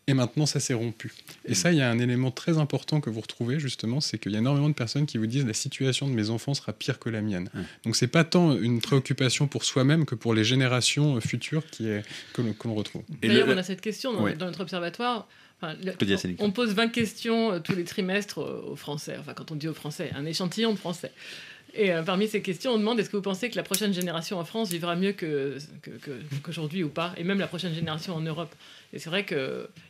et 0.06 0.14
maintenant 0.14 0.46
ça 0.46 0.60
s'est 0.60 0.76
rompu. 0.76 1.12
Et 1.46 1.56
ça, 1.56 1.72
il 1.72 1.80
y 1.80 1.82
a 1.82 1.90
un 1.90 1.98
élément 1.98 2.30
très 2.30 2.60
important 2.60 3.02
que 3.02 3.10
vous 3.10 3.22
retrouvez 3.22 3.60
justement, 3.60 4.00
c'est 4.00 4.20
qu'il 4.20 4.34
y 4.34 4.36
a 4.36 4.38
énormément 4.38 4.70
de 4.70 4.76
personnes 4.76 5.08
qui 5.08 5.18
vous 5.18 5.26
disent 5.26 5.48
la 5.48 5.56
situation 5.56 6.08
de 6.08 6.14
mes 6.14 6.30
enfants 6.30 6.54
sera 6.54 6.72
pire 6.72 7.00
que 7.00 7.10
la 7.10 7.24
mienne. 7.24 7.50
Donc 7.84 7.96
c'est 7.96 8.06
pas 8.06 8.24
tant 8.24 8.56
une 8.56 8.80
préoccupation 8.80 9.48
pour 9.48 9.64
soi-même 9.64 10.06
que 10.06 10.14
pour 10.14 10.36
les 10.36 10.44
générations 10.44 11.20
futures 11.20 11.66
qui 11.66 11.88
est, 11.88 12.04
que 12.34 12.44
l'on 12.44 12.76
retrouve. 12.76 13.02
D'ailleurs, 13.24 13.48
on 13.50 13.58
a 13.58 13.64
cette 13.64 13.82
question 13.82 14.14
dans, 14.14 14.46
notre 14.46 14.62
observatoire. 14.62 15.28
On 16.40 16.52
pose 16.52 16.74
20 16.74 16.88
questions 16.90 17.54
euh, 17.54 17.60
tous 17.60 17.76
les 17.76 17.84
trimestres 17.84 18.40
aux 18.40 18.76
Français, 18.76 19.16
enfin 19.20 19.34
quand 19.34 19.52
on 19.52 19.56
dit 19.56 19.68
aux 19.68 19.74
Français, 19.74 20.12
un 20.16 20.26
échantillon 20.26 20.74
de 20.74 20.78
Français. 20.78 21.12
Et 21.74 21.92
euh, 21.92 22.04
parmi 22.04 22.28
ces 22.28 22.42
questions, 22.42 22.72
on 22.72 22.78
demande 22.78 23.00
est-ce 23.00 23.10
que 23.10 23.18
vous 23.18 23.24
pensez 23.24 23.50
que 23.50 23.56
la 23.56 23.64
prochaine 23.64 23.94
génération 23.94 24.40
en 24.40 24.46
France 24.46 24.70
vivra 24.70 24.96
mieux 24.96 25.14
qu'aujourd'hui 25.14 26.82
que, 26.82 26.86
ou 26.86 26.90
pas? 26.90 27.14
Et 27.18 27.24
même 27.24 27.40
la 27.40 27.48
prochaine 27.48 27.74
génération 27.74 28.16
en 28.16 28.22
Europe. 28.22 28.54
Et 28.94 29.00
c'est 29.00 29.10
vrai 29.10 29.26
qu'il 29.26 29.38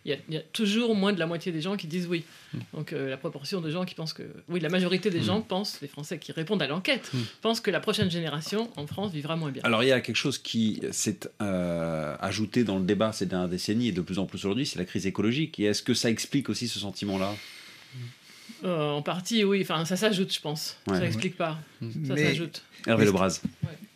y, 0.05 0.11
y, 0.29 0.37
a 0.37 0.41
toujours 0.53 0.95
moins 0.95 1.11
de 1.11 1.19
la 1.19 1.25
moitié 1.25 1.51
des 1.51 1.61
gens 1.61 1.75
qui 1.75 1.87
disent 1.87 2.07
oui. 2.07 2.23
Donc 2.73 2.93
euh, 2.93 3.09
la 3.09 3.17
proportion 3.17 3.59
de 3.61 3.71
gens 3.71 3.83
qui 3.83 3.95
pensent 3.95 4.13
que... 4.13 4.23
Oui, 4.47 4.59
la 4.59 4.69
majorité 4.69 5.09
des 5.09 5.21
gens 5.21 5.41
pensent, 5.41 5.79
les 5.81 5.87
Français 5.87 6.19
qui 6.19 6.31
répondent 6.31 6.61
à 6.61 6.67
l'enquête, 6.67 7.09
hmm. 7.13 7.19
pensent 7.41 7.61
que 7.61 7.71
la 7.71 7.79
prochaine 7.79 8.11
génération 8.11 8.69
en 8.75 8.85
France 8.85 9.11
vivra 9.11 9.35
moins 9.35 9.49
bien. 9.49 9.63
Alors 9.63 9.83
il 9.83 9.89
y 9.89 9.91
a 9.91 10.01
quelque 10.01 10.15
chose 10.15 10.37
qui 10.37 10.81
s'est 10.91 11.19
euh, 11.41 12.15
ajouté 12.19 12.63
dans 12.63 12.77
le 12.77 12.85
débat 12.85 13.11
ces 13.11 13.25
dernières 13.25 13.49
décennies 13.49 13.87
et 13.87 13.91
de 13.91 14.01
plus 14.01 14.19
en 14.19 14.25
plus 14.25 14.37
aujourd'hui, 14.39 14.65
c'est 14.67 14.77
la 14.77 14.85
crise 14.85 15.07
écologique. 15.07 15.59
Et 15.59 15.63
est-ce 15.63 15.81
que 15.81 15.95
ça 15.95 16.09
explique 16.09 16.49
aussi 16.49 16.67
ce 16.67 16.79
sentiment-là? 16.79 17.33
Euh, 18.63 18.91
en 18.91 19.01
partie, 19.01 19.43
oui. 19.43 19.61
Enfin, 19.61 19.85
ça 19.85 19.95
s'ajoute, 19.95 20.33
je 20.33 20.41
pense. 20.41 20.77
Ça 20.87 20.99
n'explique 20.99 21.37
pas. 21.37 21.57
Ça 22.07 22.15
s'ajoute. 22.17 22.63
Hervé 22.87 23.05
Lebras. 23.05 23.41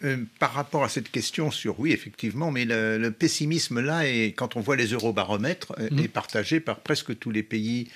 Euh, 0.05 0.17
par 0.39 0.53
rapport 0.53 0.83
à 0.83 0.89
cette 0.89 1.09
question 1.09 1.51
sur 1.51 1.79
oui, 1.79 1.91
effectivement, 1.91 2.51
mais 2.51 2.65
le, 2.65 3.09
pessimisme 3.09 3.79
là, 3.79 4.07
et 4.07 4.33
quand 4.33 4.55
on 4.55 4.61
voit 4.61 4.75
les 4.75 4.87
eurobaromètres, 4.87 5.73
euh, 5.79 5.89
mhm. 5.91 5.99
est 5.99 6.07
partagé 6.07 6.59
par 6.59 6.79
presque 6.79 7.17
tous 7.17 7.31
les 7.31 7.43
pays 7.43 7.89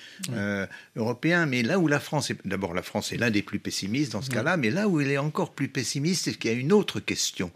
européens. 0.96 1.46
Mais 1.46 1.62
là 1.62 1.78
où 1.78 1.88
la 1.88 2.00
France 2.00 2.32
est, 2.32 2.38
d'abord 2.46 2.74
la 2.74 2.82
France 2.82 3.12
est 3.12 3.18
l'un 3.18 3.30
des 3.30 3.42
plus 3.42 3.60
pessimistes 3.60 4.14
dans 4.14 4.22
ce 4.22 4.30
cas-là, 4.30 4.58
mais 4.58 4.72
là 4.72 4.88
où 4.88 5.00
elle 5.00 5.12
est 5.12 5.18
encore 5.18 5.52
plus 5.52 5.68
pessimiste, 5.68 6.26
c'est 6.26 6.34
qu'il 6.34 6.52
y 6.52 6.54
a 6.54 6.58
une 6.58 6.74
autre 6.74 7.00
question, 7.00 7.52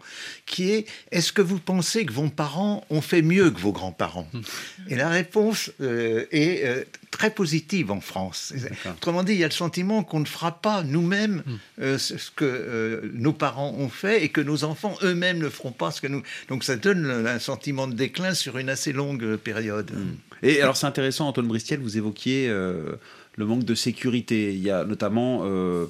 qui 0.46 0.70
est 0.70 0.86
est-ce 1.10 1.32
que 1.32 1.42
vous 1.42 1.58
pensez 1.58 2.06
que 2.06 2.12
vos 2.12 2.28
parents 2.28 2.86
ont 2.90 3.00
fait 3.00 3.22
mieux 3.22 3.50
que 3.50 3.60
vos 3.60 3.72
grands-parents 3.72 4.28
mhm. 4.32 4.42
Et 4.88 4.96
la 4.96 5.08
réponse 5.08 5.70
est 5.80 6.86
très 7.14 7.30
positive 7.30 7.92
en 7.92 8.00
France. 8.00 8.52
Autrement 8.86 9.22
dit, 9.22 9.34
il 9.34 9.38
y 9.38 9.44
a 9.44 9.48
le 9.48 9.52
sentiment 9.52 10.02
qu'on 10.02 10.18
ne 10.18 10.24
fera 10.24 10.60
pas 10.60 10.82
nous-mêmes 10.82 11.44
euh, 11.80 11.96
ce 11.96 12.14
que 12.34 12.44
euh, 12.44 13.10
nos 13.14 13.32
parents 13.32 13.72
ont 13.78 13.88
fait 13.88 14.24
et 14.24 14.30
que 14.30 14.40
nos 14.44 14.64
enfants 14.64 14.96
eux-mêmes 15.02 15.38
ne 15.38 15.48
feront 15.48 15.72
pas 15.72 15.90
ce 15.90 16.00
que 16.00 16.06
nous. 16.06 16.22
Donc 16.48 16.64
ça 16.64 16.76
donne 16.76 17.26
un 17.26 17.38
sentiment 17.38 17.86
de 17.86 17.94
déclin 17.94 18.34
sur 18.34 18.58
une 18.58 18.68
assez 18.68 18.92
longue 18.92 19.36
période. 19.36 19.90
Hmm. 19.92 20.16
Et 20.42 20.60
alors 20.60 20.76
c'est 20.76 20.86
intéressant, 20.86 21.28
Antoine 21.28 21.48
Bristiel, 21.48 21.80
vous 21.80 21.96
évoquiez 21.96 22.48
euh, 22.48 22.96
le 23.36 23.46
manque 23.46 23.64
de 23.64 23.74
sécurité. 23.74 24.52
Il 24.52 24.62
y 24.62 24.70
a 24.70 24.84
notamment 24.84 25.40
euh, 25.44 25.86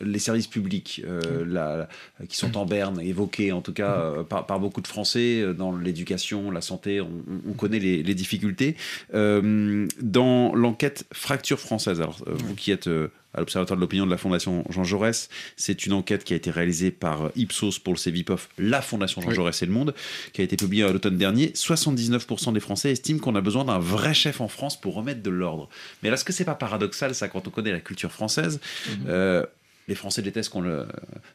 les 0.00 0.18
services 0.18 0.46
publics 0.46 1.02
euh, 1.06 1.84
qui 2.28 2.36
sont 2.36 2.56
en 2.56 2.64
berne, 2.64 3.00
évoqués 3.00 3.52
en 3.52 3.60
tout 3.60 3.72
cas 3.72 4.00
euh, 4.00 4.22
par, 4.24 4.60
beaucoup 4.60 4.80
de 4.80 4.86
Français 4.86 5.54
dans 5.54 5.76
l'éducation, 5.76 6.50
la 6.50 6.60
santé. 6.60 7.00
On, 7.00 7.52
connaît 7.52 7.78
les, 7.78 8.02
les 8.02 8.14
difficultés. 8.14 8.76
dans 9.12 10.54
l'enquête 10.54 11.06
Fracture 11.12 11.58
française, 11.58 12.00
alors 12.00 12.18
vous 12.26 12.54
qui 12.54 12.70
êtes 12.70 12.88
à 13.34 13.40
l'Observatoire 13.40 13.76
de 13.76 13.80
l'opinion 13.80 14.06
de 14.06 14.10
la 14.10 14.18
Fondation 14.18 14.64
Jean 14.70 14.84
Jaurès. 14.84 15.28
C'est 15.56 15.86
une 15.86 15.92
enquête 15.92 16.24
qui 16.24 16.32
a 16.32 16.36
été 16.36 16.50
réalisée 16.50 16.90
par 16.90 17.30
Ipsos 17.36 17.78
pour 17.78 17.92
le 17.92 17.98
CEVIPOF, 17.98 18.48
la 18.58 18.82
Fondation 18.82 19.20
Jean 19.20 19.30
Jaurès 19.30 19.62
et 19.62 19.66
le 19.66 19.72
Monde, 19.72 19.94
qui 20.32 20.40
a 20.40 20.44
été 20.44 20.56
publiée 20.56 20.84
à 20.84 20.92
l'automne 20.92 21.16
dernier. 21.16 21.48
79% 21.48 22.52
des 22.52 22.60
Français 22.60 22.92
estiment 22.92 23.20
qu'on 23.20 23.34
a 23.34 23.40
besoin 23.40 23.64
d'un 23.64 23.78
vrai 23.78 24.14
chef 24.14 24.40
en 24.40 24.48
France 24.48 24.80
pour 24.80 24.94
remettre 24.94 25.22
de 25.22 25.30
l'ordre. 25.30 25.68
Mais 26.02 26.08
est-ce 26.08 26.24
que 26.24 26.32
c'est 26.32 26.44
pas 26.44 26.54
paradoxal 26.54 27.14
ça 27.14 27.28
quand 27.28 27.46
on 27.46 27.50
connaît 27.50 27.72
la 27.72 27.80
culture 27.80 28.12
française 28.12 28.60
mhm 28.88 29.46
les 29.88 29.94
Français 29.94 30.22
détestent 30.22 30.52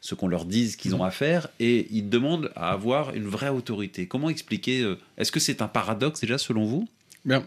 ce 0.00 0.14
qu'on 0.14 0.28
leur 0.28 0.44
dise 0.44 0.76
qu'ils 0.76 0.94
ont 0.94 1.04
à 1.04 1.10
faire 1.10 1.48
et 1.58 1.88
ils 1.90 2.08
demandent 2.08 2.50
à 2.54 2.70
avoir 2.70 3.12
une 3.14 3.26
vraie 3.26 3.48
autorité. 3.48 4.06
Comment 4.06 4.30
expliquer 4.30 4.80
euh, 4.80 4.96
Est-ce 5.18 5.32
que 5.32 5.40
c'est 5.40 5.60
un 5.60 5.68
paradoxe 5.68 6.20
déjà 6.20 6.38
selon 6.38 6.64
vous? 6.64 6.88
Bien, 7.24 7.44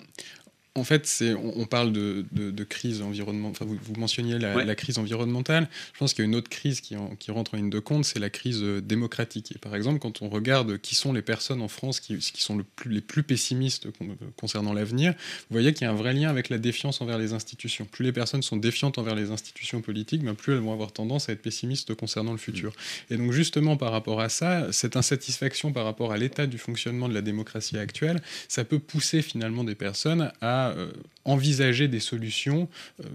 en 0.78 0.84
fait, 0.84 1.08
c'est, 1.08 1.34
on, 1.34 1.66
parle 1.66 1.92
de, 1.92 2.64
crise 2.64 3.02
environnementale. 3.02 3.68
Vous, 3.68 3.78
vous, 3.82 4.00
mentionniez 4.00 4.38
la, 4.38 4.76
crise 4.76 5.00
environnementale. 5.00 5.68
Je 5.94 6.00
pense 6.00 6.14
qu'il 6.14 6.24
y 6.24 6.28
a 6.28 6.30
une 6.30 6.36
autre 6.36 6.50
crise 6.50 6.82
qui, 6.82 6.96
rentre 7.30 7.56
en 7.56 7.58
ligne 7.58 7.70
de 7.70 7.80
compte, 7.80 8.06
c'est 8.06 8.20
la 8.20 8.30
crise 8.30 8.62
euh, 8.62 8.82
démocratique. 8.82 9.52
Et 9.54 9.58
par 9.58 9.76
exemple, 9.76 10.00
quand 10.00 10.22
on 10.22 10.30
regarde 10.30 10.78
qui 10.78 10.96
sont 10.96 11.14
les 11.14 11.22
personnes 11.22 11.62
en 11.62 11.68
France 11.68 12.00
qui, 12.00 12.20
sont 12.22 12.56
le 12.56 12.64
plus, 12.64 12.92
les 12.92 13.02
plus 13.02 13.24
pessimistes 13.24 13.88
concernant 14.36 14.74
l'avenir, 14.74 15.14
vous 15.14 15.54
voyez 15.54 15.74
qu'il 15.74 15.86
y 15.86 15.90
a 15.90 15.92
un 15.92 15.96
vrai 15.96 16.14
lien 16.14 16.30
avec 16.30 16.50
la 16.50 16.58
défiance 16.58 17.02
envers 17.02 17.18
les 17.18 17.34
institutions. 17.34 17.86
Plus 17.86 18.06
les 18.06 18.12
personnes 18.12 18.44
sont 18.44 18.58
défiantes 18.58 18.98
envers 18.98 19.16
les 19.16 19.32
institutions 19.32 19.82
politiques, 19.82 20.24
ben 20.24 20.36
plus 20.36 20.54
elles 20.54 20.60
vont 20.60 20.74
avoir 20.74 20.92
tendance 20.92 21.30
à 21.30 21.34
être 21.34 21.42
pessimistes 21.42 21.96
concernant 21.96 22.32
le 22.32 22.38
futur. 22.38 22.72
Mmh. 22.72 23.14
Et 23.14 23.18
donc 23.18 23.32
justement 23.32 23.78
par 23.78 23.92
rapport 23.92 24.22
à 24.22 24.30
ça, 24.30 24.72
cette 24.72 24.96
insatisfaction 24.96 25.74
par 25.74 25.86
rapport 25.86 26.12
à 26.12 26.18
l'état 26.18 26.46
du 26.46 26.58
fonctionnement 26.58 27.10
de 27.10 27.14
la 27.14 27.22
démocratie 27.22 27.78
actuelle, 27.78 28.22
ça 28.48 28.64
peut 28.64 28.80
pousser 28.80 29.22
finalement 29.22 29.64
des 29.64 29.76
personnes 29.76 30.32
à 30.42 30.67
euh, 30.70 30.92
envisager 31.26 31.88
des 31.88 32.00
solutions 32.00 32.70
euh, 33.04 33.08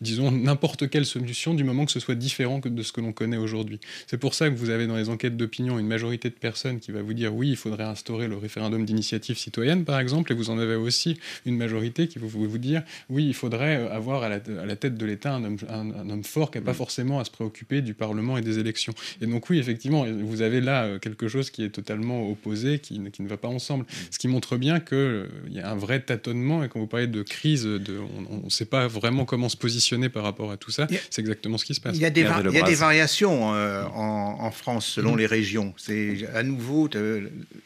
disons, 0.00 0.30
n'importe 0.30 0.88
quelle 0.88 1.06
solution 1.06 1.54
du 1.54 1.64
moment 1.64 1.84
que 1.84 1.92
ce 1.92 2.00
soit 2.00 2.14
différent 2.14 2.60
que 2.60 2.68
de 2.68 2.82
ce 2.82 2.92
que 2.92 3.00
l'on 3.00 3.12
connaît 3.12 3.36
aujourd'hui. 3.36 3.80
C'est 4.06 4.18
pour 4.18 4.34
ça 4.34 4.48
que 4.48 4.54
vous 4.54 4.70
avez 4.70 4.86
dans 4.86 4.96
les 4.96 5.08
enquêtes 5.08 5.36
d'opinion 5.36 5.78
une 5.78 5.86
majorité 5.86 6.30
de 6.30 6.34
personnes 6.34 6.78
qui 6.78 6.92
va 6.92 7.02
vous 7.02 7.14
dire 7.14 7.34
oui, 7.34 7.50
il 7.50 7.56
faudrait 7.56 7.84
instaurer 7.84 8.28
le 8.28 8.36
référendum 8.36 8.84
d'initiative 8.84 9.36
citoyenne, 9.38 9.84
par 9.84 9.98
exemple, 9.98 10.32
et 10.32 10.34
vous 10.34 10.50
en 10.50 10.58
avez 10.58 10.76
aussi 10.76 11.18
une 11.46 11.56
majorité 11.56 12.06
qui 12.06 12.18
va 12.18 12.26
vous 12.26 12.58
dire 12.58 12.82
oui, 13.08 13.26
il 13.26 13.34
faudrait 13.34 13.88
avoir 13.90 14.22
à 14.22 14.28
la, 14.28 14.76
tête 14.76 14.96
de 14.96 15.06
l'État 15.06 15.34
un 15.34 15.44
homme, 15.44 16.24
fort 16.24 16.50
qui 16.50 16.58
n'a 16.58 16.64
pas 16.64 16.72
mm. 16.72 16.74
forcément 16.74 17.20
à 17.20 17.24
se 17.24 17.30
préoccuper 17.30 17.82
du 17.82 17.94
Parlement 17.94 18.38
et 18.38 18.42
des 18.42 18.58
élections. 18.58 18.94
Et 19.20 19.26
donc 19.26 19.50
oui, 19.50 19.58
effectivement, 19.58 20.06
vous 20.06 20.42
avez 20.42 20.60
là 20.60 20.84
euh, 20.84 20.98
quelque 20.98 21.28
chose 21.28 21.50
qui 21.50 21.64
est 21.64 21.70
totalement 21.70 22.30
opposé, 22.30 22.78
qui, 22.78 23.00
qui 23.10 23.22
ne 23.22 23.28
va 23.28 23.36
pas 23.36 23.48
ensemble. 23.48 23.84
Mm. 23.84 23.94
Ce 24.10 24.18
qui 24.18 24.28
montre 24.28 24.56
bien 24.56 24.80
qu'il 24.80 24.96
euh, 24.96 25.26
y 25.50 25.60
a 25.60 25.70
un 25.70 25.76
vrai 25.76 26.00
tâtonnement, 26.00 26.62
et 26.62 26.68
quand 26.68 26.78
vous 26.78 26.86
parlez 26.86 27.06
de 27.06 27.22
crise, 27.22 27.64
de, 27.64 27.98
on 28.30 28.44
ne 28.44 28.50
sait 28.50 28.64
pas 28.64 28.86
vraiment 28.86 29.24
comment 29.24 29.48
se 29.48 29.56
positionner 29.56 29.87
par 30.10 30.22
rapport 30.22 30.50
à 30.50 30.56
tout 30.56 30.70
ça. 30.70 30.86
C'est 31.10 31.20
exactement 31.20 31.58
ce 31.58 31.64
qui 31.64 31.74
se 31.74 31.80
passe. 31.80 31.96
Il 31.96 32.02
y 32.02 32.06
a 32.06 32.10
des, 32.10 32.24
variations 32.24 33.54
euh, 33.54 33.84
en, 33.84 34.50
France 34.50 34.86
selon 34.86 35.14
mm. 35.14 35.18
les 35.18 35.26
régions. 35.26 35.74
C'est 35.76 36.26
à 36.34 36.42
nouveau, 36.42 36.88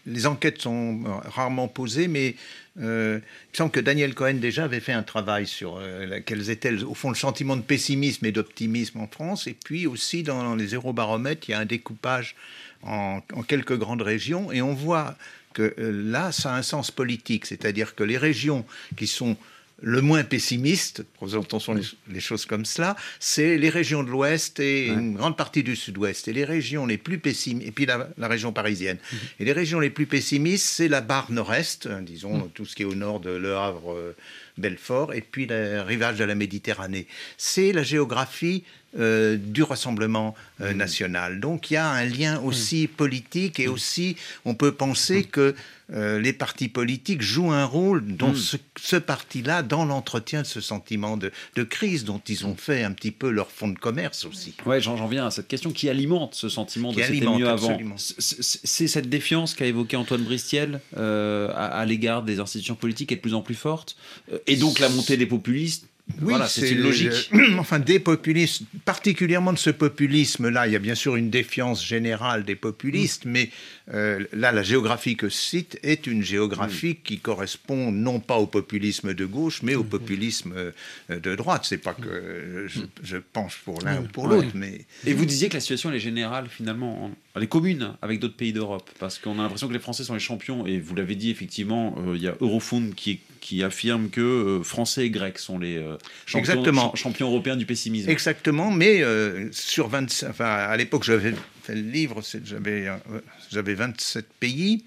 les 0.07 0.27
enquêtes 0.27 0.61
sont 0.61 1.01
rarement 1.25 1.69
posées, 1.69 2.09
mais 2.09 2.37
euh, 2.81 3.19
il 3.21 3.53
me 3.53 3.57
semble 3.57 3.71
que 3.71 3.81
Daniel 3.81 4.15
Cohen 4.15 4.35
déjà 4.35 4.65
avait 4.65 4.81
fait 4.81 4.93
un 4.93 5.03
travail 5.03 5.47
sur 5.47 5.77
euh, 5.79 6.21
quels 6.25 6.49
étaient 6.49 6.83
au 6.83 6.95
fond 6.95 7.11
le 7.11 7.17
sentiment 7.17 7.57
de 7.57 7.63
pessimisme 7.63 8.25
et 8.25 8.33
d'optimisme 8.33 9.01
en 9.01 9.07
France, 9.07 9.47
et 9.47 9.55
puis 9.65 9.87
aussi 9.87 10.23
dans 10.23 10.55
les 10.55 10.69
eurobaromètres, 10.69 11.49
il 11.49 11.53
y 11.53 11.55
a 11.55 11.59
un 11.59 11.67
découpage 11.67 12.35
en, 12.83 13.21
en 13.35 13.43
quelques 13.43 13.77
grandes 13.77 14.03
régions, 14.03 14.53
et 14.53 14.63
on 14.63 14.73
voit 14.73 15.17
que 15.53 15.75
là, 15.79 16.33
ça 16.33 16.55
a 16.55 16.57
un 16.57 16.63
sens 16.63 16.91
politique, 16.91 17.45
c'est-à-dire 17.47 17.95
que 17.95 18.05
les 18.05 18.17
régions 18.17 18.65
qui 18.97 19.07
sont 19.07 19.37
le 19.83 20.01
moins 20.01 20.23
pessimiste, 20.23 21.03
présentons 21.15 21.59
les, 21.75 21.83
les 22.09 22.21
choses 22.21 22.47
comme 22.47 22.65
cela, 22.65 22.97
c'est 23.19 23.59
les 23.59 23.69
régions 23.69 24.03
de 24.05 24.11
l'Ouest 24.11 24.61
et 24.61 24.87
une 24.87 25.15
grande 25.15 25.37
partie 25.37 25.63
du 25.63 25.77
Sud-Ouest. 25.77 26.29
Et 26.29 26.33
les 26.33 26.45
régions 26.45 26.87
les 26.87 26.99
plus 26.99 27.19
pessimistes, 27.19 27.69
et 27.69 27.73
puis 27.73 27.85
la, 27.85 28.09
région 28.29 28.53
parisienne. 28.53 28.99
Mhm. 29.13 29.19
Et 29.41 29.45
les 29.45 29.53
régions 29.53 29.81
les 29.81 29.91
plus 29.91 30.07
pessimistes, 30.07 30.67
c'est 30.67 30.89
la 30.89 31.01
barre 31.01 31.31
nord-est, 31.33 31.87
hein, 31.87 32.01
disons, 32.01 32.39
mhm. 32.39 32.51
tout 32.55 32.65
ce 32.65 32.77
qui 32.77 32.83
est 32.83 32.87
au 32.87 32.95
nord 32.95 33.21
de 33.21 33.31
Le 33.31 33.57
Havre, 33.57 33.93
euh, 33.93 34.17
Belfort, 34.57 35.15
et 35.15 35.21
puis 35.21 35.47
le 35.47 35.83
rivage 35.83 36.19
de 36.19 36.25
la 36.25 36.35
Méditerranée. 36.35 37.07
C'est 37.37 37.73
la 37.73 37.83
géographie 37.83 38.65
euh, 38.99 39.39
du 39.39 39.63
Rassemblement 39.63 40.35
euh, 40.61 40.75
mmh. 40.75 40.77
national. 40.77 41.41
Donc 41.41 41.71
il 41.71 41.75
y 41.75 41.77
a 41.79 41.89
un 41.89 42.05
lien 42.05 42.39
mmh. 42.39 42.45
aussi 42.45 42.87
politique 42.87 43.59
et 43.59 43.67
mmh. 43.67 43.71
aussi 43.71 44.17
on 44.45 44.55
peut 44.55 44.73
penser 44.73 45.25
que 45.25 45.55
euh, 45.95 46.21
les 46.21 46.35
partis 46.35 46.69
politiques 46.69 47.23
jouent 47.23 47.53
un 47.53 47.65
rôle 47.65 48.07
dans 48.07 48.35
ce, 48.35 48.97
parti-là, 48.97 49.63
dans 49.63 49.87
l'entretien 49.87 50.43
de 50.43 50.47
ce 50.47 50.61
sentiment 50.61 51.17
de, 51.17 51.33
crise 51.65 52.05
dont 52.05 52.21
ils 52.29 52.45
ont 52.45 52.55
fait 52.55 52.83
un 52.83 52.93
petit 52.93 53.13
peu 53.13 53.31
leur 53.31 53.51
fonds 53.51 53.69
de 53.69 53.79
commerce 53.79 54.27
aussi. 54.27 54.55
Ouais, 54.67 54.83
j'en 54.83 55.07
viens 55.07 55.27
à 55.27 55.31
cette 55.31 55.49
question 55.49 55.71
qui 55.71 55.89
alimente 55.89 56.35
ce 56.35 56.51
sentiment 56.51 56.93
de 56.93 57.01
c'était 57.01 57.27
mieux 57.27 57.49
avant. 57.49 57.79
C'est 57.97 58.89
cette 58.89 59.09
défiance 59.09 59.55
qu'a 59.55 59.67
évoqué 59.67 59.97
Antoine 59.97 60.23
Bristiel 60.23 60.81
à, 60.97 61.85
l'égard 61.87 62.25
des 62.25 62.41
institutions 62.41 62.75
politiques 62.75 63.11
est 63.11 63.17
de 63.17 63.21
plus 63.23 63.35
en 63.35 63.43
plus 63.43 63.55
forte, 63.55 63.97
et 64.47 64.57
donc 64.57 64.81
la 64.81 64.91
montée 64.91 65.17
des 65.17 65.27
populistes 65.27 65.87
oui, 66.21 66.35
c'est 66.49 66.71
une 66.71 66.83
logique. 66.83 67.31
enfin, 67.59 67.79
des 67.79 67.99
populistes, 67.99 68.63
particulièrement 68.85 69.53
de 69.53 69.59
ce 69.59 69.71
populisme-là, 69.71 70.67
il 70.67 70.73
y 70.73 70.77
a 70.77 70.81
bien 70.81 70.95
sûr 70.95 71.17
une 71.17 71.31
défiance 71.31 71.85
générale 71.85 72.45
des 72.45 72.57
populistes, 72.57 73.25
mm. 73.25 73.31
mais 73.31 73.51
euh, 73.95 74.25
là, 74.33 74.53
la 74.53 74.63
géographie 74.63 75.17
que 75.17 75.29
je 75.29 75.35
cite 75.35 75.79
est 75.83 76.07
une 76.07 76.23
géographie 76.23 76.93
mm. 76.93 77.03
qui 77.05 77.19
correspond 77.19 77.93
non 77.93 78.21
pas 78.21 78.37
au 78.37 78.47
populisme 78.47 79.15
de 79.15 79.25
gauche, 79.25 79.63
mais 79.63 79.75
au 79.75 79.85
mm. 79.85 79.89
populisme 79.89 80.53
euh, 80.57 81.21
de 81.21 81.35
droite. 81.37 81.65
C'est 81.65 81.79
pas 81.79 81.95
que 81.95 82.67
je, 83.03 83.17
pense 83.33 83.55
pour 83.65 83.81
l'un 83.83 84.01
ou 84.01 84.09
pour 84.09 84.27
l'autre, 84.27 84.51
mais. 84.55 84.85
Et 85.07 85.15
vous 85.15 85.25
disiez 85.25 85.49
que 85.49 85.55
la 85.55 85.61
situation 85.61 85.91
elle 85.91 85.97
est 85.97 86.01
générale 86.01 86.49
finalement, 86.49 87.11
elle 87.35 87.45
est 87.45 87.49
commune 87.49 87.95
avec 88.03 88.19
d'autres 88.19 88.37
pays 88.37 88.53
d'Europe, 88.53 88.91
parce 88.99 89.19
qu'on 89.19 89.39
a 89.39 89.43
l'impression 89.43 89.69
que 89.69 89.73
les 89.73 89.79
Français 89.79 90.05
sont 90.05 90.15
les 90.15 90.21
champions. 90.21 90.67
Et 90.67 90.79
vous 90.81 90.95
l'avez 90.95 91.15
dit 91.15 91.31
effectivement, 91.31 91.95
euh, 91.99 92.17
il 92.17 92.23
y 92.23 92.29
a 92.29 92.35
Eurofound 92.41 92.95
qui, 92.95 93.21
qui 93.43 93.63
affirme 93.63 94.09
que 94.09 94.61
Français 94.65 95.07
et 95.07 95.11
Grecs 95.11 95.39
sont 95.39 95.59
les 95.59 95.85
champions, 96.25 96.39
Exactement. 96.39 96.95
champions 96.95 97.29
européens 97.29 97.57
du 97.57 97.67
pessimisme. 97.67 98.09
Exactement, 98.09 98.71
mais 98.71 99.03
sur 99.51 99.89
25, 99.89 100.31
enfin 100.31 100.47
à 100.47 100.77
l'époque 100.77 101.03
j'avais 101.03 101.35
fait 101.63 101.75
le 101.75 101.83
livre, 101.83 102.23
j'avais 102.45 102.89
j'avais 103.51 103.75
27 103.75 104.27
pays 104.41 104.85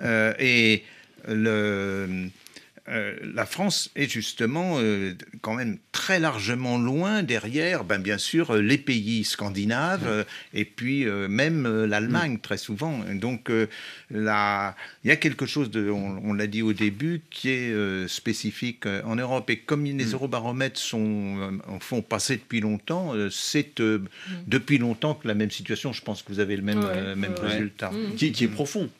euh, 0.00 0.32
et 0.38 0.84
le, 1.28 2.28
euh, 2.88 3.16
la 3.34 3.46
France 3.46 3.90
est 3.96 4.10
justement 4.10 4.76
euh, 4.78 5.14
quand 5.40 5.54
même 5.54 5.78
très 5.90 6.20
largement 6.20 6.76
loin 6.76 7.22
derrière, 7.22 7.82
ben, 7.82 7.98
bien 7.98 8.18
sûr, 8.18 8.54
les 8.54 8.76
pays 8.76 9.24
scandinaves 9.24 10.26
et 10.52 10.64
puis 10.64 11.06
même 11.06 11.84
l'Allemagne 11.84 12.38
très 12.38 12.58
souvent. 12.58 13.00
Donc 13.14 13.50
là, 14.10 14.76
il 15.02 15.08
y 15.08 15.10
a 15.10 15.16
quelque 15.16 15.46
chose, 15.46 15.70
de, 15.70 15.88
on, 15.88 16.32
l'a 16.34 16.46
dit 16.46 16.62
au 16.62 16.72
début, 16.72 17.22
qui 17.30 17.48
est 17.48 18.08
spécifique 18.08 18.86
en 18.86 19.16
Europe. 19.16 19.48
Et 19.50 19.58
comme 19.58 19.84
les 19.84 19.92
mm. 19.92 20.12
eurobaromètres 20.12 20.80
sont, 20.80 21.60
en 21.66 21.80
font 21.80 22.02
passer 22.02 22.36
depuis 22.36 22.60
longtemps, 22.60 23.14
c'est 23.30 23.80
mm. 23.80 24.06
depuis 24.46 24.78
longtemps 24.78 25.14
que 25.14 25.26
la 25.26 25.34
même 25.34 25.50
situation, 25.50 25.92
je 25.92 26.02
pense 26.02 26.22
que 26.22 26.32
vous 26.32 26.40
avez 26.40 26.56
le 26.56 26.62
même, 26.62 27.14
même 27.16 27.34
résultat. 27.40 27.90
Mm. 27.90 28.14
Qui, 28.16 28.32
qui, 28.32 28.44
est 28.44 28.48
profond 28.48 28.90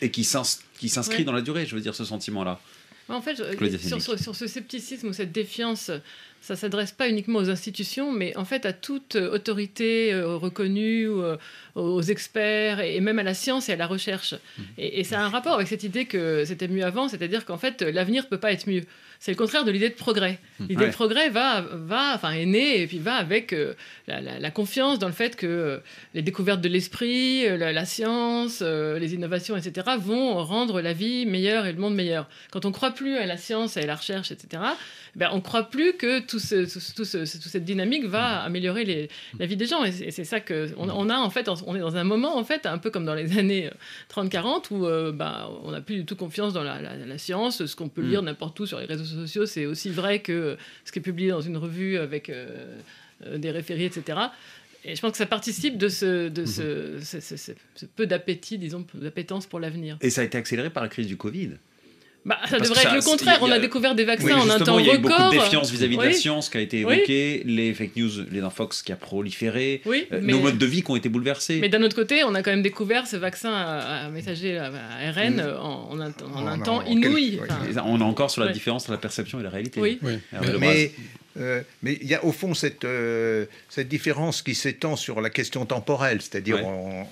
et 0.00 0.10
qui 0.10 0.24
s'inscrit 0.24 1.24
dans 1.24 1.32
la 1.32 1.42
durée, 1.42 1.66
je 1.66 1.74
veux 1.74 1.80
dire, 1.80 1.94
ce 1.94 2.04
sentiment-là. 2.04 2.60
En 3.08 3.20
fait, 3.20 3.36
sur, 3.78 4.00
sur, 4.18 4.34
ce 4.34 4.46
scepticisme 4.46 5.08
ou 5.08 5.12
cette 5.12 5.32
défiance, 5.32 5.90
ça 6.42 6.56
s'adresse 6.56 6.90
pas 6.90 7.08
uniquement 7.08 7.38
aux 7.38 7.50
institutions, 7.50 8.12
mais 8.12 8.36
en 8.36 8.44
fait 8.44 8.66
à 8.66 8.72
toute 8.72 9.14
autorité 9.14 10.12
euh, 10.12 10.36
reconnue, 10.36 11.08
euh, 11.08 11.36
aux 11.76 12.02
experts 12.02 12.80
et 12.80 13.00
même 13.00 13.20
à 13.20 13.22
la 13.22 13.32
science 13.32 13.68
et 13.68 13.72
à 13.72 13.76
la 13.76 13.86
recherche. 13.86 14.34
Mmh. 14.34 14.62
Et, 14.76 15.00
et 15.00 15.04
ça 15.04 15.20
a 15.20 15.22
un 15.22 15.28
rapport 15.28 15.54
avec 15.54 15.68
cette 15.68 15.84
idée 15.84 16.04
que 16.04 16.44
c'était 16.44 16.66
mieux 16.66 16.84
avant, 16.84 17.08
c'est-à-dire 17.08 17.46
qu'en 17.46 17.58
fait 17.58 17.80
l'avenir 17.80 18.28
peut 18.28 18.40
pas 18.40 18.52
être 18.52 18.68
mieux 18.68 18.82
c'est 19.22 19.30
le 19.30 19.36
contraire 19.36 19.64
de 19.64 19.70
l'idée 19.70 19.88
de 19.88 19.94
progrès. 19.94 20.40
Mmh. 20.58 20.66
L'idée 20.68 20.86
de 20.88 20.92
progrès 20.92 21.28
va, 21.28 21.60
va, 21.60 22.16
enfin, 22.16 22.32
est 22.32 22.44
née 22.44 22.82
et 22.82 22.88
puis 22.88 22.98
va 22.98 23.14
avec 23.14 23.52
euh, 23.52 23.74
la, 24.08 24.50
confiance 24.50 24.98
dans 24.98 25.06
le 25.06 25.12
fait 25.12 25.36
que 25.36 25.46
euh, 25.46 25.78
les 26.12 26.22
découvertes 26.22 26.60
de 26.60 26.68
l'esprit, 26.68 27.46
euh, 27.46 27.56
la, 27.56 27.84
science, 27.84 28.62
les 28.62 29.14
innovations, 29.14 29.56
etc., 29.56 29.90
vont 29.96 30.42
rendre 30.42 30.80
la 30.80 30.92
vie 30.92 31.24
meilleure 31.24 31.66
et 31.66 31.72
le 31.72 31.78
monde 31.78 31.94
meilleur. 31.94 32.28
Quand 32.50 32.64
on 32.64 32.72
croit 32.72 32.90
plus 32.90 33.16
à 33.16 33.26
la 33.26 33.36
science 33.36 33.76
et 33.76 33.84
à 33.84 33.86
la 33.86 33.94
recherche, 33.94 34.32
etc., 34.32 34.60
ben, 35.14 35.28
on 35.30 35.36
ne 35.36 35.40
croit 35.40 35.70
plus 35.70 35.92
que 35.92 36.18
tout 36.32 36.38
ce, 36.38 36.94
toute 36.94 37.04
cette 37.04 37.64
dynamique 37.64 38.06
va 38.06 38.42
améliorer 38.42 38.84
les, 38.84 39.08
la 39.38 39.46
vie 39.46 39.56
des 39.56 39.66
gens. 39.66 39.84
Et 39.84 40.10
c'est 40.10 40.24
ça 40.24 40.40
que 40.40 40.70
on, 40.76 41.08
a 41.08 41.16
en 41.16 41.30
fait, 41.30 41.48
on 41.66 41.76
est 41.76 41.80
dans 41.80 41.96
un 41.96 42.04
moment 42.04 42.36
en 42.36 42.44
fait 42.44 42.66
un 42.66 42.78
peu 42.78 42.90
comme 42.90 43.04
dans 43.04 43.14
les 43.14 43.38
années 43.38 43.70
30-40 44.14 44.72
où 44.72 45.12
ben, 45.12 45.48
on 45.64 45.70
n'a 45.70 45.80
plus 45.80 45.96
du 45.96 46.04
tout 46.04 46.16
confiance 46.16 46.52
dans 46.52 46.62
la, 46.62 47.18
science, 47.18 47.66
ce 47.66 47.76
qu'on 47.76 47.88
peut 47.88 48.02
mmh. 48.02 48.08
lire 48.08 48.22
n'importe 48.22 48.58
où 48.60 48.66
sur 48.66 48.78
les 48.78 48.86
réseaux 48.86 49.04
sociaux, 49.04 49.46
c'est 49.46 49.66
aussi 49.66 49.90
vrai 49.90 50.20
que 50.20 50.56
ce 50.84 50.92
qui 50.92 50.98
est 50.98 51.02
publié 51.02 51.30
dans 51.30 51.40
une 51.40 51.56
revue 51.56 51.98
avec 51.98 52.28
euh, 52.30 52.76
euh, 53.26 53.38
des 53.38 53.50
référés, 53.50 53.84
etc. 53.84 54.18
Et 54.84 54.96
je 54.96 55.00
pense 55.00 55.12
que 55.12 55.18
ça 55.18 55.26
participe 55.26 55.78
de 55.78 55.88
ce, 55.88 56.28
de 56.28 56.44
ce, 56.44 56.96
mhm. 56.96 57.54
ce 57.74 57.86
peu 57.86 58.06
d'appétit, 58.06 58.58
disons, 58.58 58.84
d'appétence 58.94 59.46
pour 59.46 59.60
l'avenir. 59.60 59.96
Et 60.00 60.10
ça 60.10 60.22
a 60.22 60.24
été 60.24 60.36
accéléré 60.36 60.70
par 60.70 60.82
la 60.82 60.88
crise 60.88 61.06
du 61.06 61.16
Covid. 61.16 61.50
Bah, 62.24 62.38
ça 62.48 62.56
Parce 62.58 62.68
devrait 62.68 62.84
être 62.84 62.94
le 62.94 63.02
contraire. 63.02 63.38
a- 63.42 63.44
On 63.44 63.50
a 63.50 63.58
découvert 63.58 63.96
des 63.96 64.04
vaccins 64.04 64.26
Oui, 64.26 64.32
en 64.32 64.48
un 64.48 64.58
temps 64.60 64.78
il 64.78 64.86
y 64.86 64.90
a 64.90 64.94
eu 64.94 64.98
beaucoup 64.98 65.12
record. 65.14 65.32
de 65.32 65.38
défiance 65.38 65.70
vis-à-vis 65.72 65.96
de 65.96 66.02
la 66.02 66.08
Oui. 66.10 66.14
science 66.14 66.48
qui 66.50 66.56
a 66.56 66.60
été 66.60 66.84
Oui. 66.84 66.94
évoquée, 66.94 67.42
les 67.44 67.74
fake 67.74 67.96
news, 67.96 68.10
les 68.30 68.40
infox 68.42 68.82
qui 68.82 68.92
a 68.92 68.96
proliféré, 68.96 69.82
Oui, 69.86 70.06
euh, 70.12 70.20
mais- 70.22 70.32
nos 70.32 70.38
modes 70.38 70.56
de 70.58 70.66
vie 70.66 70.82
qui 70.84 70.90
ont 70.92 70.96
été 70.96 71.08
bouleversés. 71.08 71.58
Mais 71.60 71.68
d'un 71.68 71.82
autre 71.82 71.96
côté, 71.96 72.22
on 72.22 72.32
a 72.36 72.42
quand 72.42 72.52
même 72.52 72.62
découvert 72.62 73.08
ce 73.08 73.16
vaccin 73.16 73.52
à, 73.52 74.04
à 74.06 74.08
messager 74.10 74.56
à 74.56 74.66
à 74.66 75.08
ARN 75.08 75.34
Mm. 75.34 75.56
en, 75.60 75.90
en 75.90 76.00
un, 76.00 76.12
en 76.34 76.46
un 76.46 76.60
En- 76.60 76.62
temps 76.62 76.76
en 76.78 76.84
inouï. 76.86 77.40
quel- 77.40 77.70
Enfin, 77.70 77.82
on 77.86 78.00
est 78.00 78.04
encore 78.04 78.30
sur 78.30 78.40
la 78.42 78.46
Ouais. 78.48 78.52
différence 78.52 78.84
entre 78.84 78.92
la 78.92 78.98
perception 78.98 79.40
et 79.40 79.42
la 79.42 79.50
réalité. 79.50 79.80
oui. 79.80 79.98
Oui. 80.02 80.18
Mais 80.60 80.92
euh, 81.38 81.62
mais 81.82 81.98
il 82.00 82.06
y 82.08 82.14
a 82.14 82.24
au 82.24 82.32
fond 82.32 82.54
cette, 82.54 82.84
euh, 82.84 83.46
cette 83.68 83.88
différence 83.88 84.42
qui 84.42 84.54
s'étend 84.54 84.96
sur 84.96 85.20
la 85.20 85.30
question 85.30 85.64
temporelle, 85.66 86.20
c'est-à-dire 86.20 86.56
Ouais. 86.56 86.62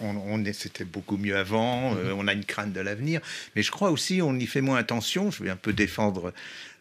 on, 0.03 0.35
on- 0.35 0.45
c'était 0.53 0.85
beaucoup 0.85 1.17
mieux 1.17 1.37
avant, 1.37 1.95
euh, 1.97 2.13
on 2.17 2.27
a 2.29 2.33
une 2.33 2.45
crainte 2.45 2.73
de 2.73 2.81
l'avenir, 2.81 3.21
mais 3.57 3.63
je 3.63 3.71
crois 3.71 3.91
aussi 3.91 4.21
on 4.23 4.35
y 4.37 4.47
fait 4.47 4.61
moins 4.61 4.79
attention. 4.79 5.31
Je 5.31 5.43
vais 5.45 5.51
un 5.51 5.57
peu 5.57 5.73
défendre 5.73 6.33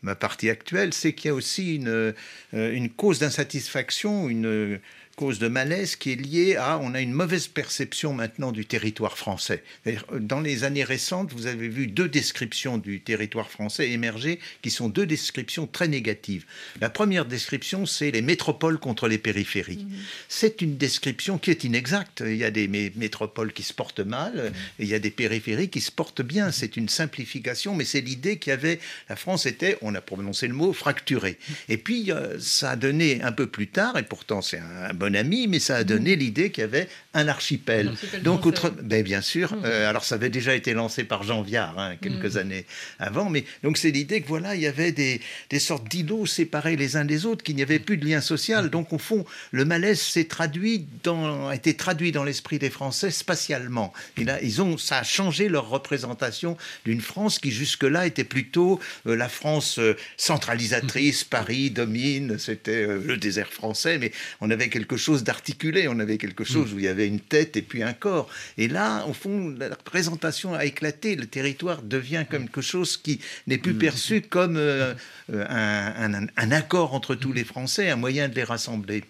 ma 0.01 0.15
partie 0.15 0.49
actuelle, 0.49 0.93
c'est 0.93 1.13
qu'il 1.13 1.27
y 1.27 1.31
a 1.31 1.35
aussi 1.35 1.75
une, 1.75 2.13
une 2.53 2.89
cause 2.89 3.19
d'insatisfaction, 3.19 4.29
une 4.29 4.79
cause 5.19 5.37
de 5.37 5.49
malaise 5.49 5.97
qui 5.97 6.13
est 6.13 6.15
liée 6.15 6.55
à 6.55 6.79
on 6.79 6.93
a 6.93 7.01
une 7.01 7.11
mauvaise 7.11 7.49
perception 7.49 8.13
maintenant 8.13 8.53
du 8.53 8.65
territoire 8.65 9.17
français. 9.17 9.63
Euh, 9.85 9.97
Dans 10.17 10.39
les 10.39 10.63
années 10.63 10.85
récentes, 10.85 11.33
vous 11.33 11.45
avez 11.45 11.67
vu 11.67 11.87
deux 11.87 12.07
descriptions 12.07 12.77
du 12.77 13.01
territoire 13.01 13.51
français 13.51 13.89
émerger 13.89 14.39
qui 14.61 14.71
sont 14.71 14.87
deux 14.87 15.05
descriptions 15.05 15.67
très 15.67 15.89
négatives. 15.89 16.45
La 16.79 16.89
première 16.89 17.25
description, 17.25 17.85
c'est 17.85 18.11
les 18.11 18.21
métropoles 18.21 18.79
contre 18.79 19.09
les 19.09 19.17
périphéries. 19.17 19.85
C'est 20.29 20.61
une 20.61 20.77
description 20.77 21.37
qui 21.37 21.51
est 21.51 21.65
inexacte. 21.65 22.23
Il 22.25 22.37
y 22.37 22.45
a 22.45 22.51
des 22.51 22.69
mé- 22.69 22.93
métropoles 22.95 23.51
qui 23.51 23.63
se 23.63 23.73
portent 23.73 23.99
mal 23.99 24.53
et 24.79 24.83
il 24.83 24.87
y 24.87 24.93
a 24.93 24.99
des 24.99 25.11
périphéries 25.11 25.67
qui 25.69 25.81
se 25.81 25.91
portent 25.91 26.21
bien. 26.21 26.53
C'est 26.53 26.77
une 26.77 26.87
simplification, 26.87 27.75
mais 27.75 27.83
c'est 27.83 27.99
l'idée 27.99 28.37
qu'il 28.37 28.51
y 28.51 28.53
avait. 28.53 28.79
La 29.09 29.17
France 29.17 29.45
était, 29.45 29.77
on 29.81 29.95
a 29.95 30.01
prononcé 30.01 30.47
le 30.47 30.53
mot, 30.53 30.71
fracturée. 30.71 31.37
Et 31.67 31.77
puis, 31.77 32.09
euh, 32.13 32.39
ça 32.39 32.71
a 32.71 32.75
donné 32.77 33.21
un 33.21 33.33
peu 33.33 33.47
plus 33.47 33.67
tard, 33.67 33.97
et 33.97 34.03
pourtant 34.03 34.41
c'est 34.41 34.59
un 34.59 34.93
bon 34.93 35.08
mais 35.09 35.59
ça 35.59 35.75
a 35.77 35.83
donné 35.83 36.15
l'idée 36.15 36.51
qu'il 36.51 36.61
y 36.61 36.65
avait 36.65 36.87
un 37.13 37.27
archipel. 37.27 37.87
L'archipel 37.87 38.23
Donc, 38.23 38.45
autre, 38.45 38.69
ben, 38.81 39.03
bien 39.03 39.21
sûr, 39.21 39.49
Mm. 39.59 39.65
euh, 39.65 39.89
alors 39.89 40.03
ça 40.03 40.15
avait 40.15 40.29
déjà 40.29 40.55
été 40.55 40.73
lancé 40.73 41.03
par 41.03 41.23
Jean 41.23 41.41
Viard 41.41 41.77
hein, 41.79 41.95
quelques 42.01 42.37
années 42.37 42.65
avant, 42.99 43.29
mais 43.29 43.45
donc 43.63 43.77
c'est 43.77 43.91
l'idée 43.91 44.21
que 44.21 44.27
voilà, 44.27 44.55
il 44.55 44.61
y 44.61 44.67
avait 44.67 44.91
des, 44.91 45.21
des 45.49 45.59
sortes 45.59 45.87
d'îlots 45.87 46.25
séparés 46.25 46.75
les 46.75 46.97
uns 46.97 47.05
des 47.05 47.25
autres, 47.25 47.43
qu'il 47.43 47.55
n'y 47.55 47.61
avait 47.61 47.79
plus 47.79 47.97
de 47.97 48.05
lien 48.05 48.21
social. 48.21 48.69
Donc, 48.69 48.93
au 48.93 48.97
fond, 48.97 49.25
le 49.51 49.65
malaise 49.65 49.99
s'est 49.99 50.25
traduit 50.25 50.85
dans, 51.03 51.47
a 51.49 51.55
été 51.55 51.75
traduit 51.75 52.11
dans 52.11 52.23
l'esprit 52.23 52.59
des 52.59 52.69
Français 52.69 53.11
spatialement. 53.11 53.93
Et 54.17 54.23
là, 54.23 54.39
ils 54.41 54.61
ont, 54.61 54.77
ça 54.77 54.99
a 54.99 55.03
changé 55.03 55.49
leur 55.49 55.69
représentation 55.69 56.57
d'une 56.85 57.01
France 57.01 57.39
qui 57.39 57.51
jusque-là 57.51 58.05
était 58.05 58.23
plutôt 58.23 58.79
euh, 59.07 59.15
la 59.15 59.29
France 59.29 59.79
euh, 59.79 59.95
centralisatrice, 60.17 61.23
Paris 61.23 61.71
domine, 61.71 62.37
c'était 62.37 62.85
le 62.87 63.17
désert 63.17 63.51
français, 63.51 63.97
mais 63.97 64.11
on 64.41 64.49
avait 64.49 64.69
quelque 64.69 64.97
chose 64.99 65.23
d'articulé, 65.23 65.87
on 65.87 65.97
avait 65.99 66.19
quelque 66.19 66.43
chose 66.43 66.73
où 66.73 66.77
il 66.77 66.85
y 66.85 66.87
avait 66.87 67.07
une 67.07 67.19
tête 67.19 67.57
et 67.57 67.63
puis 67.63 67.81
un 67.81 67.93
corps. 67.93 68.29
Et 68.59 68.67
là, 68.67 69.05
au 69.07 69.13
fond, 69.13 69.49
la 69.57 69.69
représentation 69.69 70.53
a 70.53 70.65
éclaté, 70.65 71.15
le 71.15 71.25
territoire 71.25 71.81
devient 71.81 72.25
quelque 72.29 72.61
chose 72.61 72.95
qui 72.97 73.19
n'est 73.47 73.57
plus 73.57 73.73
perçu 73.73 74.21
comme 74.21 74.57
euh, 74.57 74.93
euh, 75.33 75.45
un, 75.49 76.13
un- 76.13 76.27
un 76.37 76.51
accord 76.51 76.93
entre 76.93 77.15
tous 77.15 77.33
les 77.33 77.43
Français, 77.43 77.89
un 77.89 77.95
moyen 77.95 78.29
de 78.29 78.35
les 78.35 78.43
rassembler. 78.43 79.03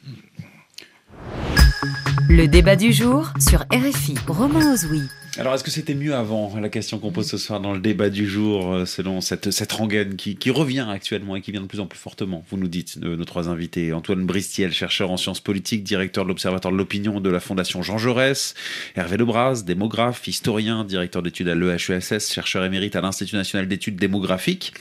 Le 2.30 2.46
débat 2.48 2.76
du 2.76 2.94
jour 2.94 3.34
sur 3.40 3.66
RFI. 3.72 4.16
Romain 4.28 4.74
Ozoui. 4.74 5.02
Alors, 5.40 5.54
est-ce 5.54 5.64
que 5.64 5.72
c'était 5.72 5.96
mieux 5.96 6.14
avant 6.14 6.54
La 6.60 6.68
question 6.68 7.00
qu'on 7.00 7.14
pose 7.14 7.30
ce 7.30 7.38
soir 7.38 7.62
dans 7.62 7.72
le 7.72 7.80
débat 7.80 8.10
du 8.10 8.28
jour, 8.28 8.74
euh, 8.74 8.86
selon 8.86 9.22
cette, 9.22 9.52
cette 9.52 9.72
rengaine 9.72 10.18
qui, 10.18 10.36
qui 10.36 10.52
revient 10.52 10.86
actuellement 10.90 11.38
et 11.38 11.42
qui 11.42 11.54
vient 11.54 11.62
de 11.62 11.66
plus 11.66 11.80
en 11.80 11.86
plus 11.86 11.98
fortement. 11.98 12.44
Vous 12.50 12.58
nous 12.58 12.68
dites, 12.68 12.98
nos 12.98 13.24
trois 13.24 13.48
invités, 13.48 13.94
Antoine 13.94 14.26
Bristiel, 14.26 14.74
chercheur 14.74 15.12
en 15.12 15.16
sciences 15.16 15.40
politiques, 15.40 15.86
directeur 15.86 16.26
de 16.26 16.28
l'Observatoire 16.28 16.74
de 16.74 16.78
l'opinion 16.78 17.22
de 17.22 17.30
la 17.30 17.40
Fondation 17.40 17.82
Jean 17.82 17.98
Jaurès, 17.98 18.54
Hervé 18.98 19.16
Lebras, 19.16 19.64
démographe, 19.66 20.28
historien, 20.28 20.84
directeur 20.84 21.24
d'études 21.24 21.48
à 21.48 21.56
l'EHESS, 21.56 22.34
chercheur 22.34 22.66
émérite 22.66 22.98
à 22.98 23.02
l'Institut 23.02 23.38
national 23.38 23.70
d'études 23.70 23.96
démographiques, 23.96 24.74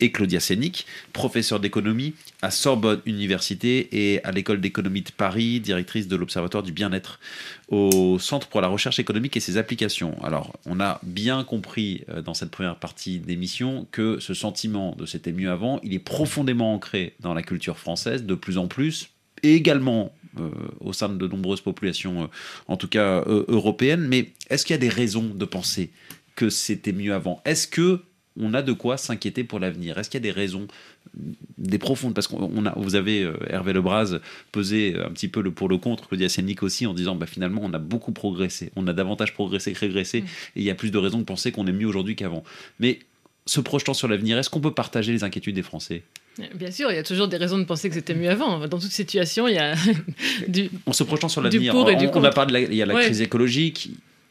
et 0.00 0.12
Claudia 0.12 0.40
Sénic, 0.40 0.86
professeur 1.12 1.60
d'économie 1.60 2.14
à 2.40 2.50
Sorbonne 2.50 3.02
Université 3.04 3.88
et 3.92 4.24
à 4.24 4.32
l'École 4.32 4.62
d'économie 4.62 5.02
de 5.02 5.10
Paris, 5.14 5.60
directrice 5.60 6.08
de 6.08 6.16
l'Observatoire 6.16 6.62
du 6.62 6.72
bien-être 6.72 7.20
au 7.68 8.18
Centre 8.20 8.46
pour 8.48 8.60
la 8.60 8.68
recherche 8.68 8.98
économique 8.98 9.36
et 9.36 9.40
ses 9.40 9.56
applications. 9.56 10.16
Alors, 10.22 10.52
on 10.66 10.78
a 10.80 11.00
bien 11.02 11.42
compris 11.42 12.04
euh, 12.08 12.22
dans 12.22 12.34
cette 12.34 12.50
première 12.50 12.76
partie 12.76 13.18
d'émission 13.18 13.86
que 13.90 14.20
ce 14.20 14.34
sentiment 14.34 14.94
de 14.94 15.04
c'était 15.06 15.32
mieux 15.32 15.50
avant, 15.50 15.80
il 15.82 15.92
est 15.92 15.98
profondément 15.98 16.74
ancré 16.74 17.14
dans 17.20 17.34
la 17.34 17.42
culture 17.42 17.78
française 17.78 18.24
de 18.24 18.34
plus 18.34 18.58
en 18.58 18.68
plus, 18.68 19.10
et 19.42 19.54
également 19.54 20.14
euh, 20.38 20.50
au 20.80 20.92
sein 20.92 21.08
de 21.08 21.26
nombreuses 21.26 21.60
populations, 21.60 22.24
euh, 22.24 22.26
en 22.68 22.76
tout 22.76 22.88
cas 22.88 23.24
européennes. 23.26 24.06
Mais 24.06 24.32
est-ce 24.48 24.64
qu'il 24.64 24.74
y 24.74 24.78
a 24.78 24.80
des 24.80 24.88
raisons 24.88 25.24
de 25.34 25.44
penser 25.44 25.90
que 26.36 26.50
c'était 26.50 26.92
mieux 26.92 27.14
avant? 27.14 27.42
Est-ce 27.44 27.66
que 27.66 28.02
on 28.40 28.54
a 28.54 28.62
de 28.62 28.72
quoi 28.72 28.96
s'inquiéter 28.96 29.44
pour 29.44 29.58
l'avenir 29.58 29.98
Est-ce 29.98 30.10
qu'il 30.10 30.18
y 30.18 30.22
a 30.28 30.32
des 30.32 30.38
raisons, 30.38 30.66
des 31.58 31.78
profondes? 31.78 32.14
Parce 32.14 32.26
qu'on 32.26 32.50
on 32.54 32.66
a, 32.66 32.72
vous 32.76 32.94
avez 32.94 33.22
euh, 33.22 33.34
Hervé 33.48 33.72
Lebras 33.72 34.18
pesé 34.52 34.96
un 35.04 35.10
petit 35.10 35.28
peu 35.28 35.40
le 35.42 35.50
pour 35.50 35.68
le 35.68 35.78
contre, 35.78 36.08
Claudia 36.08 36.28
Sénic 36.28 36.62
aussi, 36.62 36.86
en 36.86 36.94
disant 36.94 37.14
bah, 37.14 37.26
finalement 37.26 37.60
on 37.64 37.72
a 37.72 37.78
beaucoup 37.78 38.12
progressé, 38.12 38.70
on 38.76 38.86
a 38.86 38.92
davantage 38.92 39.34
progressé 39.34 39.72
que 39.72 39.78
régressé, 39.80 40.18
et 40.18 40.24
il 40.56 40.62
y 40.62 40.70
a 40.70 40.74
plus 40.74 40.90
de 40.90 40.98
raisons 40.98 41.18
de 41.18 41.24
penser 41.24 41.52
qu'on 41.52 41.66
est 41.66 41.72
mieux 41.72 41.86
aujourd'hui 41.86 42.16
qu'avant. 42.16 42.44
Mais 42.80 42.98
se 43.46 43.60
projetant 43.60 43.94
sur 43.94 44.08
l'avenir, 44.08 44.36
est-ce 44.38 44.50
qu'on 44.50 44.60
peut 44.60 44.74
partager 44.74 45.12
les 45.12 45.22
inquiétudes 45.24 45.54
des 45.54 45.62
Français? 45.62 46.02
Bien 46.54 46.70
sûr, 46.70 46.90
il 46.90 46.96
y 46.96 46.98
a 46.98 47.02
toujours 47.02 47.28
des 47.28 47.38
raisons 47.38 47.56
de 47.58 47.64
penser 47.64 47.88
que 47.88 47.94
c'était 47.94 48.14
mieux 48.14 48.28
avant. 48.28 48.66
Dans 48.66 48.78
toute 48.78 48.90
situation, 48.90 49.48
il 49.48 49.54
y 49.54 49.58
a 49.58 49.74
du, 50.48 50.68
En 50.84 50.92
se 50.92 51.02
projetant 51.04 51.28
sur 51.28 51.40
l'avenir, 51.40 51.74
on, 51.74 51.84
du 51.96 52.08
on 52.12 52.24
a 52.24 52.30
parlé 52.30 52.48
de 52.48 52.52
la, 52.52 52.60
il 52.72 52.74
y 52.74 52.82
a 52.82 52.86
la 52.86 52.94
Ouais. 52.94 53.04
crise 53.04 53.22
écologique, 53.22 53.90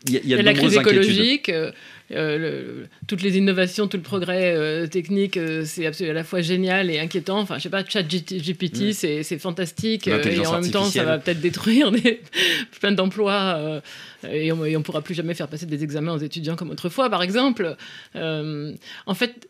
y 0.10 0.18
a, 0.18 0.20
y 0.22 0.24
a 0.24 0.28
y 0.28 0.34
a 0.34 0.38
de 0.38 0.42
la 0.44 0.54
crise 0.54 0.76
écologique, 0.76 1.50
euh, 1.50 1.72
euh, 2.12 2.38
le- 2.38 2.88
toutes 3.08 3.22
les 3.24 3.38
innovations, 3.38 3.88
tout 3.88 3.98
le 3.98 4.04
progrès 4.04 4.54
euh, 4.56 4.86
technique, 4.88 5.38
euh, 5.38 5.64
c'est 5.66 5.86
absolument 5.88 6.12
à 6.12 6.16
la 6.16 6.24
fois 6.24 6.42
génial 6.42 6.92
et 6.92 7.00
inquiétant. 7.00 7.40
Enfin, 7.40 7.58
je 7.58 7.64
sais 7.64 7.70
pas, 7.70 7.84
chat 7.86 8.04
GPT, 8.04 8.90
Mm. 8.90 9.24
c'est 9.24 9.40
fantastique. 9.40 10.08
et 10.08 10.14
en 10.46 10.60
même 10.62 10.72
temps, 10.72 10.86
ça 10.86 11.04
va 11.04 11.18
peut-être 11.18 11.42
détruire 11.42 11.92
des- 11.92 12.22
plein 12.80 12.92
d'emplois. 12.92 13.82
et 14.32 14.52
on, 14.52 14.62
on 14.62 14.82
pourra 14.82 15.02
plus 15.02 15.16
jamais 15.16 15.34
faire 15.34 15.48
passer 15.48 15.66
des 15.66 15.84
examens 15.84 16.14
aux 16.14 16.20
étudiants 16.20 16.56
comme 16.56 16.70
autrefois, 16.70 17.10
par 17.10 17.24
exemple. 17.24 17.76
En 18.16 19.14
fait, 19.16 19.48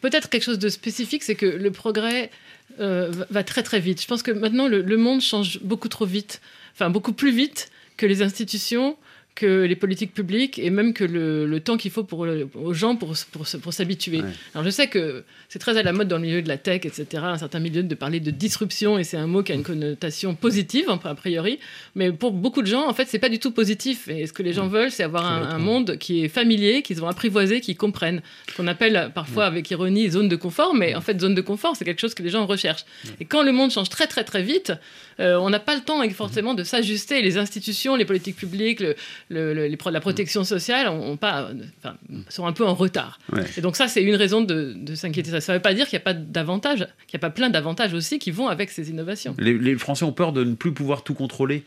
peut-être 0.00 0.28
quelque 0.28 0.42
chose 0.44 0.58
de 0.58 0.68
spécifique, 0.68 1.22
c'est 1.22 1.34
que 1.34 1.46
le 1.46 1.70
progrès 1.70 2.30
va- 2.78 3.08
va 3.30 3.44
très 3.44 3.62
très 3.62 3.80
vite. 3.80 4.00
Je 4.02 4.06
pense 4.06 4.22
que 4.22 4.30
maintenant, 4.32 4.68
le, 4.68 4.82
le 4.82 4.96
monde 4.96 5.20
change 5.20 5.60
beaucoup 5.62 5.88
trop 5.88 6.06
vite. 6.06 6.40
Enfin, 6.74 6.90
beaucoup 6.90 7.12
plus 7.12 7.30
vite 7.30 7.70
que 7.96 8.06
les 8.06 8.22
institutions, 8.22 8.96
que 9.34 9.64
les 9.64 9.74
politiques 9.74 10.14
publiques 10.14 10.58
et 10.58 10.70
même 10.70 10.92
que 10.92 11.04
le, 11.04 11.46
le 11.46 11.60
temps 11.60 11.76
qu'il 11.76 11.90
faut 11.90 12.04
pour, 12.04 12.20
aux 12.54 12.74
gens 12.74 12.94
pour, 12.94 13.14
pour, 13.32 13.72
s'habituer. 13.72 14.22
Ouais. 14.22 14.28
Alors 14.54 14.64
je 14.64 14.70
sais 14.70 14.86
que 14.86 15.24
c'est 15.48 15.58
très 15.58 15.76
à 15.76 15.82
la 15.82 15.92
mode 15.92 16.06
dans 16.08 16.16
le 16.16 16.22
milieu 16.22 16.40
de 16.40 16.48
la 16.48 16.56
tech, 16.56 16.84
etc., 16.84 17.06
un 17.24 17.38
certain 17.38 17.58
milieu 17.58 17.82
de 17.82 17.94
parler 17.94 18.20
de 18.20 18.30
disruption 18.30 18.98
et 18.98 19.04
c'est 19.04 19.16
un 19.16 19.26
mot 19.26 19.42
qui 19.42 19.52
a 19.52 19.56
une 19.56 19.64
connotation 19.64 20.34
positive, 20.34 20.84
hein, 20.88 21.00
a 21.02 21.14
priori, 21.14 21.58
mais 21.96 22.12
pour 22.12 22.30
beaucoup 22.30 22.62
de 22.62 22.68
gens, 22.68 22.88
en 22.88 22.94
fait, 22.94 23.06
c'est 23.08 23.18
pas 23.18 23.28
du 23.28 23.40
tout 23.40 23.50
positif. 23.50 24.08
Et 24.08 24.26
ce 24.26 24.32
que 24.32 24.42
les 24.42 24.52
gens 24.52 24.68
veulent, 24.68 24.92
c'est 24.92 25.02
avoir 25.02 25.26
un, 25.26 25.42
un 25.42 25.58
monde 25.58 25.98
qui 25.98 26.24
est 26.24 26.28
familier, 26.28 26.82
qu'ils 26.82 27.02
ont 27.02 27.08
apprivoisé, 27.08 27.60
qu'ils 27.60 27.76
comprennent. 27.76 28.22
Ce 28.50 28.56
qu'on 28.56 28.68
appelle 28.68 29.10
parfois 29.14 29.46
avec 29.46 29.70
ironie 29.70 30.10
zone 30.10 30.28
de 30.28 30.36
confort, 30.36 30.74
mais 30.74 30.94
en 30.94 31.00
fait, 31.00 31.20
zone 31.20 31.34
de 31.34 31.40
confort, 31.40 31.74
c'est 31.76 31.84
quelque 31.84 32.00
chose 32.00 32.14
que 32.14 32.22
les 32.22 32.30
gens 32.30 32.46
recherchent. 32.46 32.84
Et 33.20 33.24
quand 33.24 33.42
le 33.42 33.52
monde 33.52 33.70
change 33.72 33.88
très 33.88 34.06
très 34.06 34.22
très 34.22 34.42
vite, 34.42 34.72
euh, 35.20 35.36
on 35.36 35.50
n'a 35.50 35.60
pas 35.60 35.74
le 35.74 35.80
temps 35.80 36.08
forcément 36.10 36.54
de 36.54 36.64
s'ajuster. 36.64 37.22
Les 37.22 37.38
institutions, 37.38 37.96
les 37.96 38.04
politiques 38.04 38.36
publiques, 38.36 38.80
le, 38.80 38.94
le- 39.28 39.54
le- 39.54 39.66
les 39.66 39.76
pro- 39.76 39.90
la 39.90 40.00
protection 40.00 40.44
sociale 40.44 40.88
ont, 40.88 41.12
ont 41.12 41.16
pas, 41.16 41.50
enfin, 41.78 41.96
sont 42.28 42.46
un 42.46 42.52
peu 42.52 42.64
en 42.66 42.74
retard. 42.74 43.18
Ouais. 43.32 43.42
Et 43.56 43.60
donc 43.60 43.76
ça, 43.76 43.88
c'est 43.88 44.02
une 44.02 44.14
raison 44.16 44.40
de, 44.42 44.72
de 44.76 44.94
s'inquiéter. 44.94 45.40
Ça 45.40 45.52
ne 45.52 45.58
veut 45.58 45.62
pas 45.62 45.74
dire 45.74 45.88
qu'il 45.88 45.96
n'y 45.96 46.02
a 46.02 46.04
pas 46.04 46.14
d'avantages, 46.14 46.86
qu'il 47.06 47.16
n'y 47.18 47.20
a 47.20 47.26
pas 47.28 47.30
plein 47.30 47.50
d'avantages 47.50 47.94
aussi 47.94 48.18
qui 48.18 48.30
vont 48.30 48.48
avec 48.48 48.70
ces 48.70 48.90
innovations. 48.90 49.34
Les, 49.38 49.56
les 49.58 49.76
Français 49.76 50.04
ont 50.04 50.12
peur 50.12 50.32
de 50.32 50.44
ne 50.44 50.54
plus 50.54 50.72
pouvoir 50.72 51.04
tout 51.04 51.14
contrôler 51.14 51.64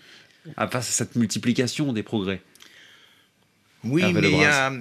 à 0.56 0.68
face 0.68 0.90
à 0.90 0.92
cette 0.92 1.16
multiplication 1.16 1.92
des 1.94 2.04
progrès. 2.04 2.42
Oui, 3.84 4.02
Hervé 4.02 4.22
mais 4.22 4.32
il 4.32 4.38
y 4.40 4.44
a. 4.46 4.74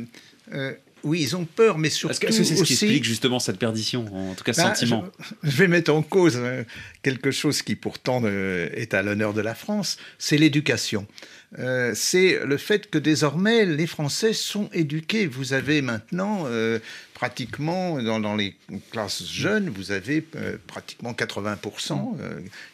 euh, 0.52 0.72
oui, 1.04 1.20
ils 1.22 1.36
ont 1.36 1.44
peur, 1.44 1.78
mais 1.78 1.90
surtout 1.90 2.12
Est-ce 2.12 2.20
que 2.20 2.32
c'est 2.32 2.44
ce 2.44 2.54
qui 2.54 2.60
aussi- 2.62 2.72
explique 2.72 3.04
justement 3.04 3.38
cette 3.38 3.58
perdition, 3.58 4.06
en 4.30 4.34
tout 4.34 4.42
cas 4.42 4.52
ce 4.52 4.62
Ben, 4.62 4.68
sentiment 4.74 5.04
je, 5.44 5.50
je 5.50 5.56
vais 5.56 5.68
mettre 5.68 5.92
en 5.92 6.02
cause 6.02 6.34
euh, 6.36 6.64
quelque 7.02 7.30
chose 7.30 7.62
qui 7.62 7.76
pourtant 7.76 8.22
euh, 8.24 8.68
est 8.74 8.94
à 8.94 9.02
l'honneur 9.02 9.32
de 9.32 9.40
la 9.40 9.54
France, 9.54 9.98
c'est 10.18 10.36
l'éducation. 10.38 11.06
Euh, 11.58 11.92
c'est 11.94 12.44
le 12.44 12.56
fait 12.58 12.90
que 12.90 12.98
désormais 12.98 13.64
les 13.64 13.86
Français 13.86 14.32
sont 14.32 14.68
éduqués. 14.72 15.26
Vous 15.26 15.52
avez 15.52 15.80
maintenant 15.80 16.44
euh, 16.46 16.78
pratiquement, 17.14 18.02
dans, 18.02 18.34
les 18.34 18.54
classes 18.90 19.24
jeunes, 19.26 19.70
vous 19.70 19.90
avez 19.90 20.22
pratiquement 20.66 21.12
80% 21.12 22.18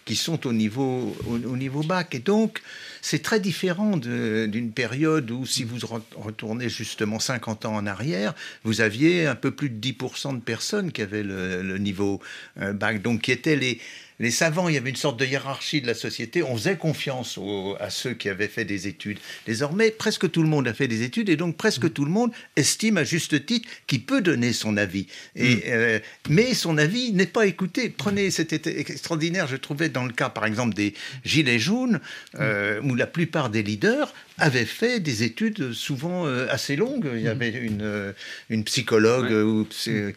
qui 0.05 0.17
sont 0.17 0.49
au 0.49 0.53
niveau, 0.53 1.17
au, 1.29 1.57
niveau 1.57 1.83
bac. 1.85 2.15
Et 2.17 2.19
donc, 2.19 2.61
c'est 3.03 3.23
très 3.23 3.39
différent 3.39 3.97
d'une 3.97 4.73
période 4.73 5.31
où, 5.31 5.47
si 5.47 5.63
vous 5.63 5.79
retournez 6.17 6.69
justement 6.69 7.21
50 7.21 7.67
ans 7.67 7.77
en 7.77 7.87
arrière, 7.87 8.35
vous 8.65 8.81
aviez 8.81 9.27
un 9.27 9.37
peu 9.37 9.53
plus 9.53 9.71
de 9.71 9.81
10% 9.81 10.35
de 10.35 10.41
personnes 10.41 10.91
qui 10.91 11.03
avaient 11.03 11.23
le, 11.23 11.63
le 11.63 11.79
niveau 11.79 12.21
bac, 12.57 13.01
donc 13.01 13.23
qui 13.23 13.31
étaient 13.31 13.55
les, 13.57 13.79
les 14.23 14.31
savants, 14.31 14.69
il 14.69 14.77
y 14.77 14.79
avait 14.79 14.91
une 14.91 14.97
sorte 14.97 15.19
de 15.19 15.27
hiérarchie 15.27 15.81
de 15.81 15.89
la 15.89 15.95
société. 15.95 16.45
On 16.45 16.57
faisait 16.57 16.77
confiance 16.77 17.41
à 17.81 17.91
ceux 17.91 18.15
qui 18.15 18.29
avaient 18.29 18.47
fait 18.47 18.65
des 18.65 18.87
études. 18.87 19.19
Désormais, 19.47 19.91
presque 19.91 20.31
tout 20.31 20.45
le 20.45 20.49
monde 20.49 20.69
a 20.69 20.75
fait 20.75 20.87
des 20.87 21.03
études 21.03 21.29
et 21.29 21.35
donc 21.35 21.57
presque 21.57 21.87
mm. 21.87 21.91
tout 21.91 22.05
le 22.05 22.13
monde 22.13 22.31
estime 22.55 22.99
à 22.99 23.05
juste 23.05 23.45
titre 23.45 23.69
qu'il 23.89 24.05
peut 24.05 24.21
donner 24.21 24.53
son 24.53 24.77
avis. 24.77 25.09
Et, 25.35 25.57
mm. 25.57 25.61
euh, 25.67 25.99
mais 26.29 26.55
son 26.55 26.79
avis 26.79 27.13
n'est 27.13 27.27
pas 27.27 27.47
écouté. 27.47 27.89
Prenez, 27.89 28.31
c'était 28.31 28.79
extraordinaire, 28.79 29.49
je 29.49 29.57
trouvais, 29.57 29.89
dans 29.89 30.05
le 30.05 30.13
cas, 30.13 30.29
par 30.29 30.47
exemple, 30.47 30.75
des 30.75 30.95
Gilets 31.25 31.59
jaunes, 31.59 31.99
euh, 32.37 32.81
où 32.83 32.95
la 32.95 33.09
plupart 33.09 33.51
des 33.51 33.65
leaders 33.65 34.15
avaient 34.43 34.65
fait 34.65 34.99
des 34.99 35.23
études 35.23 35.73
souvent 35.73 36.27
euh, 36.27 36.49
assez 36.51 36.75
longues. 36.75 37.09
Il 37.15 37.21
y 37.21 37.25
mm. 37.25 37.29
avait 37.29 37.51
une, 37.51 38.15
une 38.51 38.65
psychologue 38.65 39.67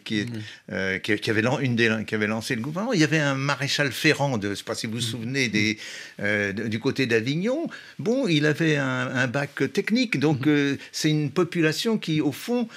qui, 0.04 0.26
qui, 1.02 1.30
avait, 1.30 1.44
une 1.62 1.76
des, 1.76 2.04
qui 2.04 2.14
avait 2.16 2.26
lancé 2.26 2.56
le 2.56 2.60
gouvernement. 2.60 2.92
Il 2.92 3.00
y 3.00 3.04
avait 3.04 3.20
un 3.20 3.36
maréchal 3.36 3.92
Ferrand, 3.92 4.36
de, 4.36 4.48
je 4.48 4.50
ne 4.50 4.54
sais 4.56 4.64
pas 4.64 4.74
si 4.74 4.88
vous 4.88 4.94
vous 4.94 5.00
souvenez, 5.00 5.48
des, 5.48 5.78
euh, 6.20 6.52
du 6.52 6.80
côté 6.80 7.06
d'Avignon, 7.06 7.68
bon, 8.00 8.26
il 8.26 8.46
avait 8.46 8.76
un, 8.76 9.28
bac 9.28 9.72
technique. 9.72 10.18
Donc, 10.18 10.46
mhm. 10.46 10.52
euh, 10.52 10.76
c'est 10.90 11.10
une 11.10 11.30
population 11.30 11.96
qui, 11.96 12.20
au 12.20 12.32
fond, 12.32 12.68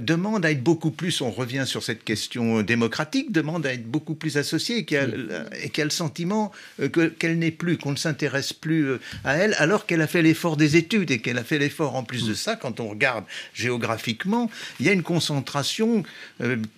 demande 0.00 0.46
à 0.46 0.50
être 0.50 0.62
beaucoup 0.62 0.90
plus, 0.90 1.20
on 1.20 1.30
revient 1.30 1.64
sur 1.66 1.82
cette 1.82 2.04
question 2.04 2.62
démocratique, 2.62 3.32
demande 3.32 3.66
à 3.66 3.74
être 3.74 3.86
beaucoup 3.86 4.14
plus 4.14 4.38
associée 4.38 4.78
et 4.78 4.84
qui 4.86 4.96
a, 4.96 5.06
le 5.06 5.90
sentiment 5.90 6.52
qu'elle 7.18 7.38
n'est 7.38 7.50
plus, 7.50 7.76
qu'on 7.76 7.92
ne 7.92 7.96
s'intéresse 7.96 8.54
plus 8.54 8.94
à 9.24 9.36
elle, 9.36 9.54
alors 9.58 9.84
qu'elle 9.84 10.00
a 10.00 10.06
fait 10.06 10.22
l'effort 10.22 10.56
des 10.56 10.76
études 10.76 10.85
et 10.94 11.18
qu'elle 11.18 11.38
a 11.38 11.44
fait 11.44 11.58
l'effort 11.58 11.96
en 11.96 12.02
plus 12.02 12.24
de 12.24 12.30
mhm. 12.30 12.34
ça, 12.36 12.56
quand 12.56 12.80
on 12.80 12.88
regarde 12.88 13.24
géographiquement, 13.54 14.50
il 14.80 14.86
y 14.86 14.88
a 14.88 14.92
une 14.92 15.02
concentration. 15.02 16.02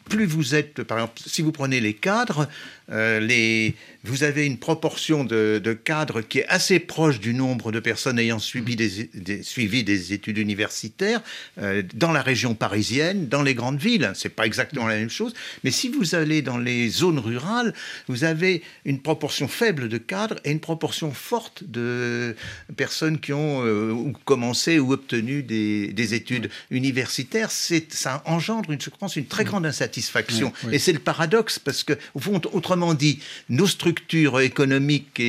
plus 0.08 0.26
vous 0.26 0.54
êtes, 0.54 0.82
par 0.82 0.98
exemple, 0.98 1.20
si 1.26 1.42
vous 1.42 1.52
prenez 1.52 1.80
les 1.80 1.94
cadres, 1.94 2.48
les, 2.88 3.74
vous 4.04 4.22
avez 4.22 4.46
une 4.46 4.58
proportion 4.58 5.24
de, 5.24 5.78
cadres 5.84 6.20
qui 6.20 6.38
est 6.38 6.46
assez 6.46 6.78
proche 6.78 7.20
du 7.20 7.34
nombre 7.34 7.72
de 7.72 7.80
personnes 7.80 8.18
ayant 8.18 8.38
suivi 8.38 8.76
des, 8.76 9.42
suivi 9.42 9.84
des 9.84 10.12
études 10.12 10.38
universitaires 10.38 11.20
euh, 11.58 11.82
dans 11.94 12.12
la 12.12 12.22
région 12.22 12.54
parisienne, 12.54 13.28
dans 13.28 13.42
les 13.42 13.54
grandes 13.54 13.78
villes. 13.78 14.10
C'est 14.14 14.28
pas 14.28 14.46
exactement 14.46 14.86
la 14.86 14.96
même 14.96 15.10
chose, 15.10 15.34
mais 15.64 15.70
si 15.70 15.88
vous 15.88 16.14
allez 16.14 16.42
dans 16.42 16.58
les 16.58 16.88
zones 16.88 17.18
rurales, 17.18 17.74
vous 18.06 18.24
avez 18.24 18.62
une 18.84 19.00
proportion 19.00 19.48
faible 19.48 19.88
de 19.88 19.98
cadres 19.98 20.36
et 20.44 20.50
une 20.50 20.60
proportion 20.60 21.12
forte 21.12 21.64
de 21.64 22.36
personnes 22.76 23.18
qui 23.18 23.32
ont 23.32 23.64
euh, 23.64 24.12
commencé 24.24 24.78
ou 24.78 24.92
obtenu 24.92 25.42
des, 25.42 26.14
études 26.14 26.50
universitaires. 26.70 27.50
Ça 27.50 28.22
engendre, 28.24 28.70
une, 28.70 28.80
je 28.80 28.90
pense, 28.90 29.16
une 29.16 29.26
très 29.26 29.44
grande 29.44 29.66
insatisfaction. 29.66 30.52
Et 30.72 30.78
c'est 30.78 30.92
le 30.92 30.98
paradoxe 30.98 31.58
parce 31.58 31.84
que, 31.84 31.92
au 32.14 32.20
fond, 32.20 32.40
autrement 32.52 32.77
dit, 32.94 33.18
nos 33.48 33.66
structures 33.66 34.40
économiques 34.40 35.22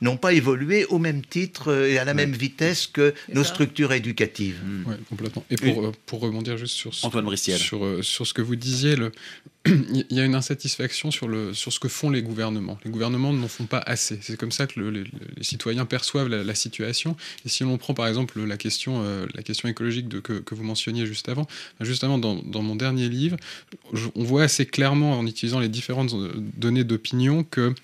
n'ont 0.00 0.16
pas 0.16 0.32
évolué 0.32 0.84
au 0.86 0.98
même 0.98 1.22
titre 1.22 1.72
et 1.86 1.98
à 1.98 2.04
la 2.04 2.14
même 2.14 2.32
vitesse 2.32 2.86
que 2.86 3.14
nos 3.32 3.44
structures 3.44 3.92
éducatives. 3.92 4.60
Oui, 4.86 4.94
complètement. 5.08 5.44
Et 5.50 5.56
pour, 5.56 5.86
euh, 5.86 5.92
pour 6.06 6.20
rebondir 6.20 6.56
juste 6.56 6.74
sur, 6.74 6.92
Antoine 7.02 7.36
sur, 7.36 7.84
euh, 7.84 8.02
sur 8.02 8.26
ce 8.26 8.34
que 8.34 8.42
vous 8.42 8.56
disiez, 8.56 8.96
le, 8.96 9.12
il 9.66 10.06
y 10.10 10.20
a 10.20 10.24
une 10.24 10.34
insatisfaction 10.34 11.10
sur, 11.10 11.28
le, 11.28 11.54
sur 11.54 11.72
ce 11.72 11.80
que 11.80 11.88
font 11.88 12.10
les 12.10 12.22
gouvernements. 12.22 12.78
Les 12.84 12.90
gouvernements 12.90 13.32
n'en 13.32 13.48
font 13.48 13.66
pas 13.66 13.82
assez. 13.86 14.18
C'est 14.22 14.36
comme 14.36 14.52
ça 14.52 14.66
que 14.66 14.80
les, 14.80 15.04
citoyens 15.40 15.84
perçoivent 15.84 16.28
la, 16.28 16.54
situation. 16.54 17.16
Et 17.44 17.48
si 17.48 17.64
on 17.64 17.76
prend 17.76 17.92
par 17.92 18.06
exemple 18.06 18.42
la 18.42 18.56
question, 18.56 19.02
euh, 19.04 19.26
la 19.34 19.42
question 19.42 19.68
écologique 19.68 20.08
de, 20.08 20.20
que, 20.20 20.34
que, 20.34 20.54
vous 20.54 20.62
mentionniez 20.62 21.06
juste 21.06 21.28
avant, 21.28 21.46
justement 21.80 22.18
dans, 22.18 22.36
dans 22.36 22.62
mon 22.62 22.76
dernier 22.76 23.08
livre, 23.08 23.36
on 24.14 24.24
voit 24.24 24.44
assez 24.44 24.64
clairement 24.64 25.18
en 25.18 25.26
utilisant 25.26 25.60
les 25.60 25.68
différentes 25.68 26.14
données 26.56 26.84
d'opinion 26.86 27.44
que 27.44 27.74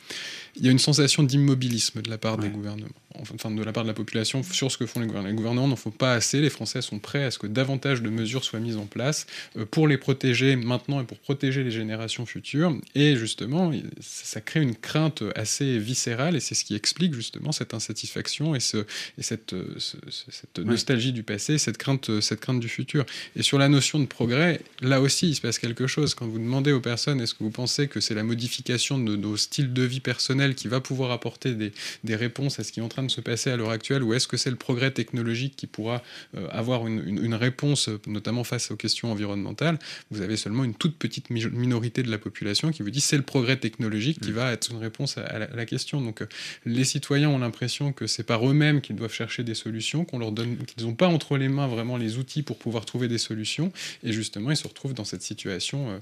il 0.57 0.65
y 0.65 0.69
a 0.69 0.71
une 0.71 0.79
sensation 0.79 1.23
d'immobilisme 1.23 2.03
de 2.03 2.11
la 2.11 2.19
part 2.19 2.37
des 2.37 2.49
gouvernements, 2.49 2.89
enfin 3.19 3.51
de 3.51 3.63
la 3.63 3.73
part 3.73 3.85
de 3.85 3.89
la 3.89 3.95
population 3.95 4.43
sur 4.43 4.71
ce 4.71 4.77
que 4.77 4.85
font 4.85 5.01
les 5.01 5.07
gouvernements. 5.07 5.31
Les 5.31 5.37
gouvernements 5.37 5.69
n'en 5.69 5.77
font 5.77 5.91
pas 5.91 6.13
assez, 6.13 6.41
les 6.41 6.51
Français 6.51 6.83
sont 6.83 6.99
prêts 6.99 7.25
à 7.25 7.31
ce 7.31 7.39
que 7.39 7.47
davantage 7.47 8.03
de 8.03 8.11
mesures 8.11 8.45
soient 8.45 8.61
mises 8.61 8.77
en 8.77 8.85
place 8.85 9.27
euh, 9.57 9.65
pour 9.65 9.89
les 9.89 9.97
protéger 9.97 10.57
maintenant 10.57 11.01
et 11.01 11.05
pour 11.05 11.19
protéger 11.19 11.65
les 11.65 11.71
générations 11.71 12.27
futures. 12.27 12.77
Et 12.95 13.17
justement, 13.17 13.73
ça 14.01 14.41
crée 14.41 14.61
une 14.61 14.75
crainte 14.75 15.23
assez 15.37 15.79
viscérale 15.79 16.37
et 16.37 16.41
c'est 16.41 16.55
ce 16.55 16.65
qui 16.65 16.75
explique 16.75 17.15
justement 17.15 17.53
cette 17.53 17.73
insatisfaction 17.73 18.55
et, 18.55 18.61
ce, 18.61 18.79
et 19.19 19.23
cette, 19.23 19.55
euh, 19.55 19.77
cette 19.79 20.59
nostalgie 20.59 21.13
du 21.13 21.23
passé, 21.23 21.57
cette 21.57 21.79
crainte, 21.79 22.11
euh, 22.11 22.21
cette 22.21 22.41
crainte 22.41 22.61
du 22.61 22.69
futur. 22.69 23.07
Et 23.37 23.43
sur 23.43 23.59
la 23.59 23.69
notion 23.69 23.99
de 23.99 24.07
progrès, 24.07 24.61
là 24.83 25.01
aussi, 25.01 25.31
il 25.31 25.35
se 25.35 25.41
passe 25.41 25.59
quelque 25.59 25.87
chose. 25.87 26.15
Quand 26.15 26.27
vous 26.27 26.39
demandez 26.39 26.73
aux 26.73 26.81
personnes, 26.81 27.21
est-ce 27.23 27.35
que 27.35 27.43
vous 27.43 27.51
pensez 27.51 27.89
que 27.89 28.01
c'est 28.01 28.15
la 28.15 28.23
modification 28.23 28.99
de 28.99 29.17
nos 29.17 29.39
styles 29.39 29.73
de 29.73 29.83
vie 29.83 30.01
personnels 30.01 30.42
qui 30.51 30.69
va 30.69 30.81
pouvoir 30.81 31.11
apporter 31.11 31.55
des, 31.55 32.17
réponses 32.17 32.59
à 32.59 32.65
ce 32.65 32.73
qui 32.73 32.81
est 32.81 32.83
en 32.83 32.89
train 32.89 33.03
de 33.03 33.11
se 33.11 33.21
passer 33.21 33.51
à 33.51 33.57
l'heure 33.57 33.71
actuelle 33.71 34.03
ou 34.03 34.13
est-ce 34.13 34.29
que 34.29 34.37
c'est 34.37 34.51
le 34.51 34.57
progrès 34.57 34.91
technologique 34.91 35.57
qui 35.57 35.67
pourra 35.67 36.03
euh, 36.37 36.47
avoir 36.51 36.87
une, 36.87 37.35
réponse, 37.35 37.89
notamment 38.07 38.45
face 38.45 38.71
aux 38.71 38.77
questions 38.77 39.11
environnementales? 39.11 39.79
Vous 40.11 40.21
avez 40.21 40.37
seulement 40.37 40.65
une 40.65 40.75
toute 40.75 40.97
petite 40.97 41.31
minorité 41.31 42.03
de 42.03 42.11
la 42.11 42.19
population 42.19 42.71
qui 42.71 42.83
vous 42.83 42.91
dit 42.91 43.01
c'est 43.01 43.17
le 43.17 43.23
progrès 43.23 43.57
technologique 43.57 44.21
qui 44.21 44.31
mm. 44.31 44.35
va 44.35 44.53
être 44.53 44.71
une 44.71 44.79
réponse 44.79 45.17
à, 45.19 45.39
la, 45.39 45.67
question. 45.67 46.01
Donc 46.01 46.23
euh, 46.23 46.27
les 46.67 46.85
citoyens 46.85 47.31
ont 47.31 47.39
l'impression 47.39 47.93
que 47.93 48.07
c'est 48.07 48.25
par 48.25 48.47
eux-mêmes 48.47 48.81
qu'ils 48.81 48.97
doivent 48.97 49.13
chercher 49.13 49.45
des 49.45 49.55
solutions, 49.55 50.05
qu'on 50.05 50.19
leur 50.19 50.33
donne, 50.33 50.57
qu'ils 50.59 50.85
n'ont 50.87 50.95
pas 50.95 51.09
entre 51.09 51.37
les 51.37 51.49
mains 51.49 51.67
vraiment 51.67 51.97
les 51.97 52.19
outils 52.19 52.43
pour 52.43 52.59
pouvoir 52.59 52.85
trouver 52.85 53.09
des 53.09 53.19
solutions, 53.19 53.73
et 54.03 54.13
justement 54.13 54.51
ils 54.51 54.57
se 54.57 54.67
retrouvent 54.67 54.95
dans 54.95 55.05
cette 55.05 55.23
situation 55.23 55.91
euh, 55.91 55.99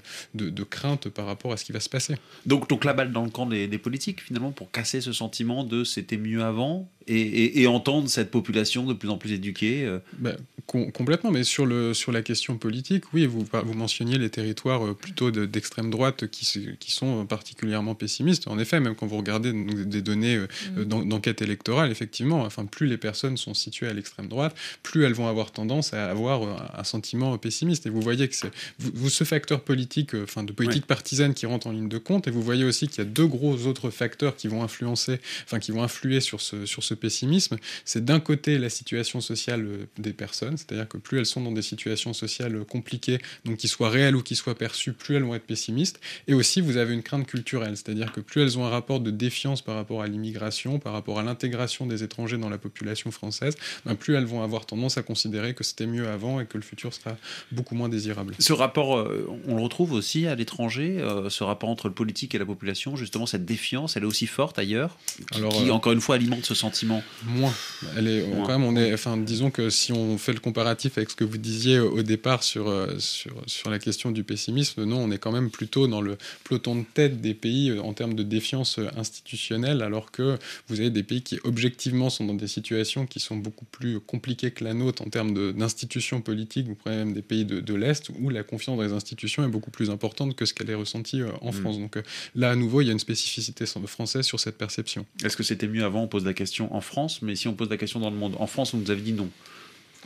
de, 0.51 0.63
crainte 0.63 1.09
par 1.09 1.25
rapport 1.25 1.51
à 1.51 1.57
ce 1.57 1.65
qui 1.65 1.71
va 1.71 1.79
se 1.79 1.89
passer. 1.89 2.15
Donc, 2.45 2.69
donc 2.69 2.85
la 2.85 2.93
balle 2.93 3.11
dans 3.11 3.23
le 3.23 3.29
camp 3.29 3.45
des, 3.45 3.67
des 3.67 3.77
politiques 3.77 4.30
finalement 4.31 4.53
pour 4.53 4.71
casser 4.71 5.01
ce 5.01 5.11
sentiment 5.11 5.65
de 5.65 5.83
c'était 5.83 6.15
mieux 6.15 6.41
avant 6.41 6.87
et, 7.07 7.67
entendre 7.67 8.09
cette 8.09 8.31
population 8.31 8.85
de 8.85 8.93
plus 8.93 9.09
en 9.09 9.17
plus 9.17 9.31
éduquée 9.33 9.85
euh. 9.85 9.99
bah, 10.19 10.33
Complètement, 10.67 11.31
mais 11.31 11.43
sur, 11.43 11.65
le, 11.65 11.93
sur 11.93 12.13
la 12.13 12.21
question 12.21 12.57
politique, 12.57 13.03
oui, 13.13 13.25
vous, 13.25 13.45
vous 13.63 13.73
mentionniez 13.73 14.17
les 14.17 14.29
territoires 14.29 14.85
euh, 14.85 14.93
plutôt 14.93 15.29
d'extrême 15.29 15.89
droite 15.89 16.27
qui, 16.27 16.47
qui 16.79 16.91
sont 16.91 17.25
particulièrement 17.25 17.93
pessimistes. 17.93 18.47
En 18.47 18.57
effet, 18.57 18.79
même 18.79 18.95
quand 18.95 19.05
vous 19.05 19.17
regardez 19.17 19.51
des 19.51 20.01
données 20.01 20.37
euh, 20.37 20.47
mm. 20.85 21.09
d'enquête 21.09 21.41
électorale, 21.41 21.91
effectivement, 21.91 22.43
enfin, 22.43 22.65
plus 22.65 22.87
les 22.87 22.97
personnes 22.97 23.35
sont 23.35 23.53
situées 23.53 23.87
à 23.87 23.93
l'extrême 23.93 24.27
droite, 24.27 24.55
plus 24.81 25.03
elles 25.03 25.13
vont 25.13 25.27
avoir 25.27 25.51
tendance 25.51 25.93
à 25.93 26.09
avoir 26.09 26.71
un 26.77 26.83
sentiment 26.85 27.37
pessimiste. 27.37 27.85
Et 27.85 27.89
vous 27.89 28.01
voyez 28.01 28.29
que 28.29 28.35
c'est 28.35 28.51
vous, 28.79 29.09
ce 29.09 29.25
facteur 29.25 29.61
politique, 29.61 30.13
enfin 30.13 30.43
de 30.43 30.53
politique 30.53 30.85
partisane 30.85 31.33
qui 31.33 31.47
rentre 31.47 31.67
en 31.67 31.71
ligne 31.71 31.89
de 31.89 31.97
compte, 31.97 32.27
et 32.29 32.31
vous 32.31 32.41
voyez 32.41 32.63
aussi 32.63 32.87
qu'il 32.87 32.99
y 32.99 33.07
a 33.07 33.09
deux 33.09 33.27
gros 33.27 33.65
autres 33.65 33.89
facteurs 33.89 34.37
qui 34.37 34.47
vont 34.47 34.63
influencer, 34.63 35.19
enfin 35.43 35.59
qui 35.59 35.71
vont 35.71 35.83
influer 35.83 36.21
sur 36.21 36.39
ce, 36.39 36.65
sur 36.65 36.83
ce 36.83 36.93
pessimisme, 37.01 37.57
c'est 37.83 38.05
d'un 38.05 38.21
côté 38.21 38.57
la 38.57 38.69
situation 38.69 39.19
sociale 39.19 39.65
euh, 39.65 39.85
des 39.97 40.13
personnes, 40.13 40.55
c'est-à-dire 40.55 40.87
que 40.87 40.97
plus 40.97 41.19
elles 41.19 41.25
sont 41.25 41.41
dans 41.41 41.51
des 41.51 41.61
situations 41.61 42.13
sociales 42.13 42.55
euh, 42.55 42.63
compliquées, 42.63 43.19
donc 43.43 43.57
qui 43.57 43.67
soient 43.67 43.89
réelles 43.89 44.15
ou 44.15 44.21
qui 44.21 44.37
soient 44.37 44.55
perçues, 44.55 44.93
plus 44.93 45.15
elles 45.15 45.23
vont 45.23 45.35
être 45.35 45.45
pessimistes. 45.45 45.99
Et 46.27 46.33
aussi, 46.33 46.61
vous 46.61 46.77
avez 46.77 46.93
une 46.93 47.03
crainte 47.03 47.27
culturelle, 47.27 47.75
c'est-à-dire 47.75 48.13
que 48.13 48.21
plus 48.21 48.41
elles 48.41 48.57
ont 48.57 48.65
un 48.65 48.69
rapport 48.69 49.01
de 49.01 49.11
défiance 49.11 49.61
par 49.61 49.75
rapport 49.75 50.01
à 50.01 50.07
l'immigration, 50.07 50.79
par 50.79 50.93
rapport 50.93 51.19
à 51.19 51.23
l'intégration 51.23 51.85
des 51.85 52.03
étrangers 52.03 52.37
dans 52.37 52.49
la 52.49 52.57
population 52.57 53.11
française, 53.11 53.57
ben, 53.85 53.95
plus 53.95 54.15
elles 54.15 54.25
vont 54.25 54.43
avoir 54.43 54.65
tendance 54.65 54.97
à 54.97 55.03
considérer 55.03 55.53
que 55.53 55.63
c'était 55.63 55.87
mieux 55.87 56.07
avant 56.07 56.39
et 56.39 56.45
que 56.45 56.57
le 56.57 56.63
futur 56.63 56.93
sera 56.93 57.17
beaucoup 57.51 57.75
moins 57.75 57.89
désirable. 57.89 58.35
Ce 58.39 58.53
rapport, 58.53 58.97
euh, 58.97 59.27
on 59.47 59.55
le 59.55 59.61
retrouve 59.61 59.91
aussi 59.91 60.27
à 60.27 60.35
l'étranger, 60.35 61.03
ce 61.29 61.43
rapport 61.43 61.69
entre 61.69 61.87
le 61.87 61.93
politique 61.93 62.35
et 62.35 62.37
la 62.37 62.45
population, 62.45 62.95
justement 62.95 63.25
cette 63.25 63.45
défiance, 63.45 63.97
elle 63.97 64.03
est 64.03 64.05
aussi 64.05 64.27
forte 64.27 64.59
ailleurs, 64.59 64.97
qui 65.31 65.71
encore 65.71 65.93
une 65.93 66.01
fois 66.01 66.15
alimente 66.15 66.45
ce 66.45 66.53
sentiment? 66.53 66.80
Moins. 66.85 67.53
Elle 67.97 68.07
est, 68.07 68.25
Quand 68.45 68.59
même, 68.59 68.63
on 68.63 68.75
est, 68.75 68.93
enfin, 68.93 69.17
disons 69.17 69.51
que 69.51 69.69
si 69.69 69.91
on 69.91 70.17
fait 70.17 70.33
le 70.33 70.39
comparatif 70.39 70.97
avec 70.97 71.09
ce 71.09 71.15
que 71.15 71.23
vous 71.23 71.37
disiez 71.37 71.79
au 71.79 72.01
départ 72.01 72.43
sur, 72.43 72.67
euh, 72.67 72.97
sur, 72.99 73.33
sur 73.45 73.69
la 73.69 73.79
question 73.79 74.11
du 74.11 74.23
pessimisme, 74.23 74.83
non, 74.83 74.97
on 74.97 75.11
est 75.11 75.17
quand 75.17 75.31
même 75.31 75.49
plutôt 75.49 75.87
dans 75.87 76.01
le 76.01 76.17
peloton 76.43 76.75
de 76.75 76.85
tête 76.93 77.21
des 77.21 77.33
pays 77.33 77.69
euh, 77.69 77.81
en 77.81 77.93
termes 77.93 78.13
de 78.13 78.23
défiance 78.23 78.79
euh, 78.79 78.87
institutionnelle, 78.97 79.81
alors 79.81 80.11
que 80.11 80.37
vous 80.67 80.79
avez 80.79 80.89
des 80.89 81.03
pays 81.03 81.21
qui 81.21 81.39
objectivement 81.43 82.09
sont 82.09 82.25
dans 82.25 82.33
des 82.33 82.47
situations 82.47 83.05
qui 83.05 83.19
sont 83.19 83.37
beaucoup 83.37 83.65
plus 83.65 83.99
compliquées 83.99 84.51
que 84.51 84.63
la 84.63 84.73
nôtre 84.73 85.01
en 85.01 85.09
termes 85.09 85.53
d'institutions 85.53 86.21
politiques. 86.21 86.67
Vous 86.67 86.75
prenez 86.75 86.97
même 86.97 87.13
des 87.13 87.21
pays 87.21 87.45
de, 87.45 87.59
de 87.59 87.73
l'Est 87.73 88.09
où 88.19 88.29
la 88.29 88.43
confiance 88.43 88.77
dans 88.77 88.83
les 88.83 88.93
institutions 88.93 89.43
est 89.43 89.49
beaucoup 89.49 89.71
plus 89.71 89.89
importante 89.89 90.35
que 90.35 90.45
ce 90.45 90.53
qu'elle 90.53 90.69
est 90.69 90.75
ressentie 90.75 91.21
en 91.41 91.49
mm. 91.49 91.53
France. 91.53 91.79
Donc 91.79 91.97
là, 92.35 92.51
à 92.51 92.55
nouveau, 92.55 92.81
il 92.81 92.87
y 92.87 92.89
a 92.89 92.93
une 92.93 92.99
spécificité 92.99 93.65
française 93.65 94.25
sur 94.25 94.39
cette 94.39 94.57
perception. 94.57 95.05
Est-ce 95.23 95.37
que 95.37 95.43
c'était 95.43 95.67
mieux 95.67 95.83
avant? 95.83 96.03
On 96.03 96.07
pose 96.07 96.25
la 96.25 96.33
question 96.33 96.70
en 96.71 96.81
France, 96.81 97.21
mais 97.21 97.35
si 97.35 97.47
on 97.47 97.53
pose 97.53 97.69
la 97.69 97.77
question 97.77 97.99
dans 97.99 98.09
le 98.09 98.15
monde, 98.15 98.35
en 98.39 98.47
France, 98.47 98.73
on 98.73 98.77
nous 98.77 98.89
avait 98.91 99.01
dit 99.01 99.13
non. 99.13 99.29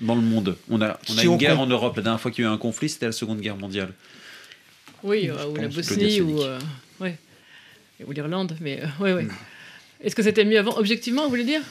Dans 0.01 0.15
le 0.15 0.21
monde, 0.21 0.57
on 0.69 0.81
a, 0.81 0.99
on 1.09 1.17
a 1.17 1.23
une 1.23 1.37
guerre 1.37 1.59
en 1.59 1.67
Europe. 1.67 1.95
La 1.95 2.01
dernière 2.03 2.19
fois 2.19 2.31
qu'il 2.31 2.43
y 2.43 2.47
a 2.47 2.49
eu 2.49 2.53
un 2.53 2.57
conflit, 2.57 2.89
c'était 2.89 3.05
la 3.05 3.11
Seconde 3.13 3.39
Guerre 3.39 3.55
mondiale. 3.55 3.93
Oui, 5.03 5.29
euh, 5.29 5.47
ou 5.47 5.55
la 5.55 5.67
Bosnie, 5.69 6.19
ou, 6.21 6.41
euh, 6.41 6.59
ouais. 6.99 7.17
ou 8.05 8.11
l'Irlande, 8.11 8.57
mais 8.59 8.81
euh, 8.83 8.87
ouais, 9.03 9.13
ouais. 9.13 9.27
Est-ce 10.01 10.15
que 10.15 10.23
c'était 10.23 10.43
mieux 10.43 10.59
avant 10.59 10.75
Objectivement, 10.77 11.23
vous 11.23 11.29
voulez 11.29 11.45
dire? 11.45 11.61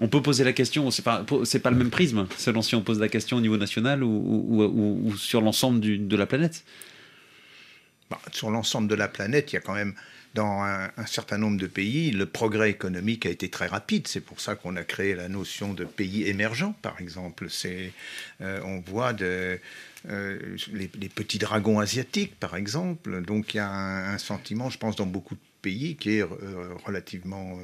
On 0.00 0.06
peut 0.08 0.22
poser 0.22 0.44
la 0.44 0.52
question, 0.52 0.90
c'est 0.90 1.02
pas, 1.02 1.26
c'est 1.44 1.58
pas 1.58 1.70
le 1.70 1.76
même 1.76 1.90
prisme, 1.90 2.26
selon 2.38 2.62
si 2.62 2.74
on 2.76 2.82
pose 2.82 3.00
la 3.00 3.08
question 3.08 3.36
au 3.38 3.40
niveau 3.40 3.56
national 3.56 4.02
ou, 4.04 4.08
ou- 4.08 4.62
ou- 4.62 5.00
ou 5.08 5.16
sur 5.16 5.40
l'ensemble 5.40 5.80
du- 5.80 5.98
de 5.98 6.16
la 6.16 6.26
planète. 6.26 6.64
Bah, 8.10 8.20
sur 8.32 8.50
l'ensemble 8.50 8.86
de 8.88 8.94
la 8.94 9.08
planète, 9.08 9.52
il 9.52 9.56
y 9.56 9.58
a 9.58 9.60
quand 9.60 9.74
même, 9.74 9.94
dans 10.36 10.62
un, 10.62 11.06
certain 11.06 11.38
nombre 11.38 11.56
de 11.56 11.66
pays, 11.66 12.10
le 12.10 12.26
progrès 12.26 12.70
économique 12.70 13.24
a 13.24 13.30
été 13.30 13.48
très 13.48 13.66
rapide. 13.66 14.06
C'est 14.06 14.20
pour 14.20 14.40
ça 14.40 14.54
qu'on 14.54 14.76
a 14.76 14.84
créé 14.84 15.14
la 15.14 15.28
notion 15.28 15.72
de 15.72 15.84
pays 15.84 16.28
émergents, 16.28 16.74
par 16.82 17.00
exemple. 17.00 17.48
Euh, 18.42 18.60
on 18.64 18.80
voit 18.80 19.14
euh, 19.22 19.56
les, 20.72 20.88
petits 21.08 21.38
dragons 21.38 21.80
asiatiques, 21.80 22.38
par 22.38 22.54
exemple. 22.54 23.22
Donc 23.22 23.54
il 23.54 23.56
y 23.56 23.60
a 23.60 23.70
un, 23.70 24.18
sentiment, 24.18 24.68
je 24.68 24.78
pense, 24.78 24.94
dans 24.96 25.06
beaucoup 25.06 25.36
de 25.36 25.40
pays 25.62 25.96
qui 25.96 26.18
est 26.18 26.22
euh, 26.22 26.74
relativement 26.84 27.58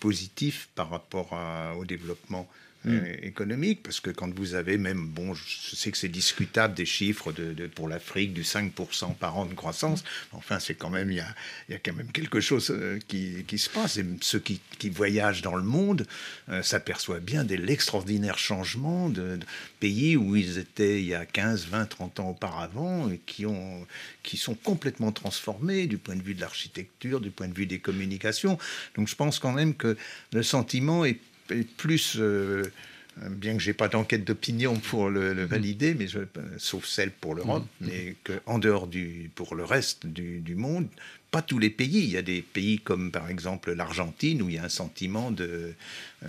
positif 0.00 0.68
par 0.74 0.90
rapport 0.90 1.32
à- 1.32 1.74
au 1.76 1.84
développement 1.86 2.46
euh, 2.86 3.16
économique, 3.22 3.82
parce 3.82 4.00
que 4.00 4.10
quand 4.10 4.32
vous 4.34 4.54
avez 4.54 4.78
même, 4.78 5.06
bon, 5.06 5.34
je 5.34 5.76
sais 5.76 5.90
que 5.90 5.98
c'est 5.98 6.08
discutable 6.08 6.74
des 6.74 6.86
chiffres 6.86 7.32
de, 7.32 7.66
pour 7.66 7.88
l'Afrique 7.88 8.32
du 8.32 8.42
5% 8.42 9.14
par 9.14 9.36
an 9.36 9.46
de 9.46 9.54
croissance, 9.54 10.04
enfin 10.32 10.60
c'est 10.60 10.74
quand 10.74 10.90
même, 10.90 11.10
il 11.10 11.16
y 11.16 11.20
a, 11.20 11.34
y 11.68 11.74
a 11.74 11.78
quand 11.78 11.94
même 11.94 12.12
quelque 12.12 12.40
chose 12.40 12.70
euh, 12.70 12.98
qui, 13.08 13.44
qui 13.46 13.58
se 13.58 13.68
passe, 13.68 13.96
et 13.96 14.04
ceux 14.20 14.38
qui, 14.38 14.60
qui 14.78 14.90
voyagent 14.90 15.42
dans 15.42 15.56
le 15.56 15.62
monde 15.62 16.06
euh, 16.48 16.62
s'aperçoivent 16.62 17.22
bien 17.22 17.44
de 17.44 17.56
l'extraordinaire 17.56 18.38
changement 18.38 19.08
de, 19.08 19.36
de 19.36 19.46
pays 19.80 20.16
où 20.16 20.36
ils 20.36 20.58
étaient 20.58 21.00
il 21.00 21.06
y 21.06 21.14
a 21.14 21.26
15, 21.26 21.66
20, 21.66 21.86
30 21.86 22.20
ans 22.20 22.30
auparavant, 22.30 23.10
et 23.10 23.20
qui, 23.26 23.46
ont, 23.46 23.86
qui 24.22 24.36
sont 24.36 24.54
complètement 24.54 25.12
transformés 25.12 25.86
du 25.86 25.98
point 25.98 26.16
de 26.16 26.22
vue 26.22 26.34
de 26.34 26.40
l'architecture, 26.40 27.20
du 27.20 27.30
point 27.30 27.48
de 27.48 27.54
vue 27.54 27.66
des 27.66 27.78
communications. 27.78 28.58
Donc 28.94 29.08
je 29.08 29.14
pense 29.14 29.38
quand 29.38 29.52
même 29.52 29.74
que 29.74 29.96
le 30.32 30.42
sentiment 30.42 31.04
est 31.04 31.18
plus... 31.76 32.16
euh, 32.18 32.64
bien 33.30 33.56
que 33.56 33.62
j'ai 33.62 33.72
pas 33.72 33.88
d'enquête 33.88 34.24
d'opinion 34.24 34.74
pour 34.76 35.08
le, 35.08 35.32
le 35.32 35.44
valider, 35.44 35.94
mais 35.94 36.06
je, 36.06 36.18
sauf 36.58 36.84
celle 36.84 37.10
pour 37.10 37.34
l'Europe, 37.34 37.64
mais 37.80 38.14
que 38.24 38.34
en 38.44 38.58
dehors 38.58 38.86
du, 38.86 39.30
pour 39.34 39.54
le 39.54 39.64
reste 39.64 40.04
du, 40.06 40.40
du 40.40 40.54
monde, 40.54 40.86
pas 41.30 41.40
tous 41.40 41.58
les 41.58 41.70
pays. 41.70 42.04
Il 42.04 42.10
y 42.10 42.18
a 42.18 42.22
des 42.22 42.42
pays 42.42 42.78
comme 42.78 43.10
par 43.10 43.30
exemple 43.30 43.72
l'Argentine 43.72 44.42
où 44.42 44.50
il 44.50 44.56
y 44.56 44.58
a 44.58 44.64
un 44.64 44.68
sentiment 44.68 45.30
de, 45.30 45.72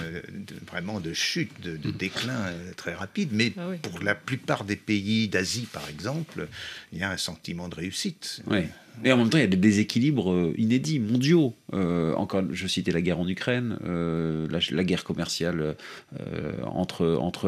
euh, 0.02 0.22
de- 0.34 0.56
vraiment 0.70 1.00
de 1.00 1.14
chute, 1.14 1.52
de, 1.62 1.78
de 1.78 1.92
déclin 1.92 2.34
euh, 2.48 2.72
très 2.76 2.94
rapide. 2.94 3.30
Mais 3.32 3.54
Ah 3.58 3.68
oui. 3.70 3.78
pour 3.82 4.00
la 4.04 4.16
plupart 4.16 4.64
des 4.64 4.76
pays 4.76 5.28
d'Asie, 5.28 5.68
par 5.72 5.88
exemple, 5.90 6.48
il 6.94 7.00
y 7.00 7.04
a 7.04 7.12
un 7.12 7.18
sentiment 7.18 7.68
de 7.70 7.76
réussite. 7.76 8.42
Ouais. 8.48 8.70
Et 9.06 9.12
en 9.12 9.18
même 9.18 9.30
temps, 9.30 9.38
il 9.38 9.42
y 9.42 9.44
a 9.44 9.48
des 9.48 9.58
déséquilibres 9.58 10.32
euh, 10.32 10.54
inédits, 10.58 11.00
mondiaux. 11.00 11.54
Euh, 11.74 12.16
encore, 12.16 12.42
je 12.52 12.66
citais 12.66 12.92
la 12.92 13.02
guerre 13.02 13.20
en 13.20 13.28
Ukraine, 13.28 13.78
euh, 13.86 14.48
la, 14.50 14.58
la 14.72 14.84
guerre 14.84 15.04
commerciale 15.04 15.76
euh, 16.20 16.54
entre, 16.66 17.06
entre 17.22 17.48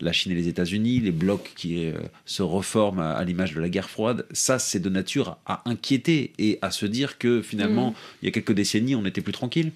la 0.00 0.12
Chine 0.12 0.32
et 0.32 0.34
les 0.34 0.48
États-Unis, 0.48 0.98
les 0.98 1.12
blocs 1.12 1.52
qui 1.54 1.86
euh, 1.86 1.92
se 2.26 2.42
reforment 2.42 2.98
à, 2.98 3.12
à 3.12 3.24
l'image 3.24 3.54
de 3.54 3.60
la 3.60 3.68
guerre 3.68 3.88
froide. 3.88 4.26
Ça, 4.32 4.58
c'est 4.58 4.80
de 4.80 4.88
nature 4.88 5.38
à 5.46 5.62
inquiéter 5.70 6.32
et 6.38 6.58
à 6.62 6.72
se 6.72 6.84
dire 6.86 7.18
que 7.18 7.42
finalement, 7.42 7.90
Mhm. 7.90 7.94
il 8.22 8.26
y 8.26 8.28
a 8.28 8.32
quelques 8.32 8.52
décennies, 8.52 8.96
on 8.96 9.04
était 9.06 9.20
plus 9.20 9.32
tranquille. 9.32 9.70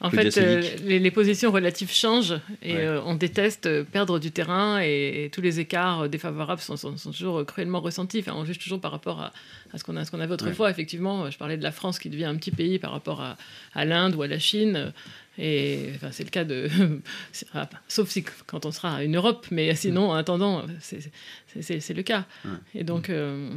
En 0.00 0.10
fait, 0.10 0.36
euh, 0.38 0.62
les, 0.84 1.00
les 1.00 1.10
positions 1.10 1.50
relatives 1.50 1.90
changent 1.90 2.38
et 2.62 2.74
Ouais. 2.74 2.80
euh, 2.86 3.00
on 3.04 3.14
déteste 3.16 3.66
euh, 3.66 3.82
perdre 3.82 4.20
du 4.20 4.30
terrain 4.30 4.80
et, 4.80 5.24
et 5.24 5.30
tous 5.30 5.40
les 5.40 5.58
écarts 5.58 6.08
défavorables 6.08 6.60
sont, 6.60 6.76
sont- 6.76 6.96
sont 6.96 7.10
toujours 7.10 7.44
cruellement 7.44 7.80
ressentis. 7.80 8.20
Enfin, 8.20 8.34
on 8.36 8.44
juge 8.44 8.60
toujours 8.60 8.80
par 8.80 8.92
rapport 8.92 9.20
à, 9.20 9.32
à 9.72 9.78
ce 9.78 9.82
qu'on 9.82 9.94
qu'on 10.04 10.20
avait 10.20 10.32
autrefois. 10.34 10.70
Effectivement, 10.70 11.28
je 11.30 11.36
parlais 11.36 11.56
de 11.56 11.64
la 11.64 11.72
France 11.72 11.98
qui 11.98 12.10
devient 12.10 12.26
un 12.26 12.36
petit 12.36 12.52
pays 12.52 12.78
par 12.78 12.92
rapport 12.92 13.20
à, 13.20 13.36
à 13.74 13.84
l'Inde 13.84 14.14
ou 14.14 14.22
à 14.22 14.28
la 14.28 14.38
Chine. 14.38 14.92
Et 15.36 15.90
enfin, 15.96 16.08
c'est 16.12 16.24
le 16.24 16.30
cas 16.30 16.44
de. 16.44 16.68
ah, 17.54 17.68
sauf 17.88 18.08
si 18.08 18.24
quand 18.46 18.66
on 18.66 18.70
sera 18.72 19.02
une 19.02 19.16
Europe, 19.16 19.46
mais 19.50 19.74
sinon, 19.74 20.10
en 20.10 20.14
attendant, 20.14 20.64
c'est- 20.80 21.10
le 21.94 22.02
cas. 22.02 22.24
Et 22.74 22.84
donc. 22.84 23.08
euh, 23.10 23.48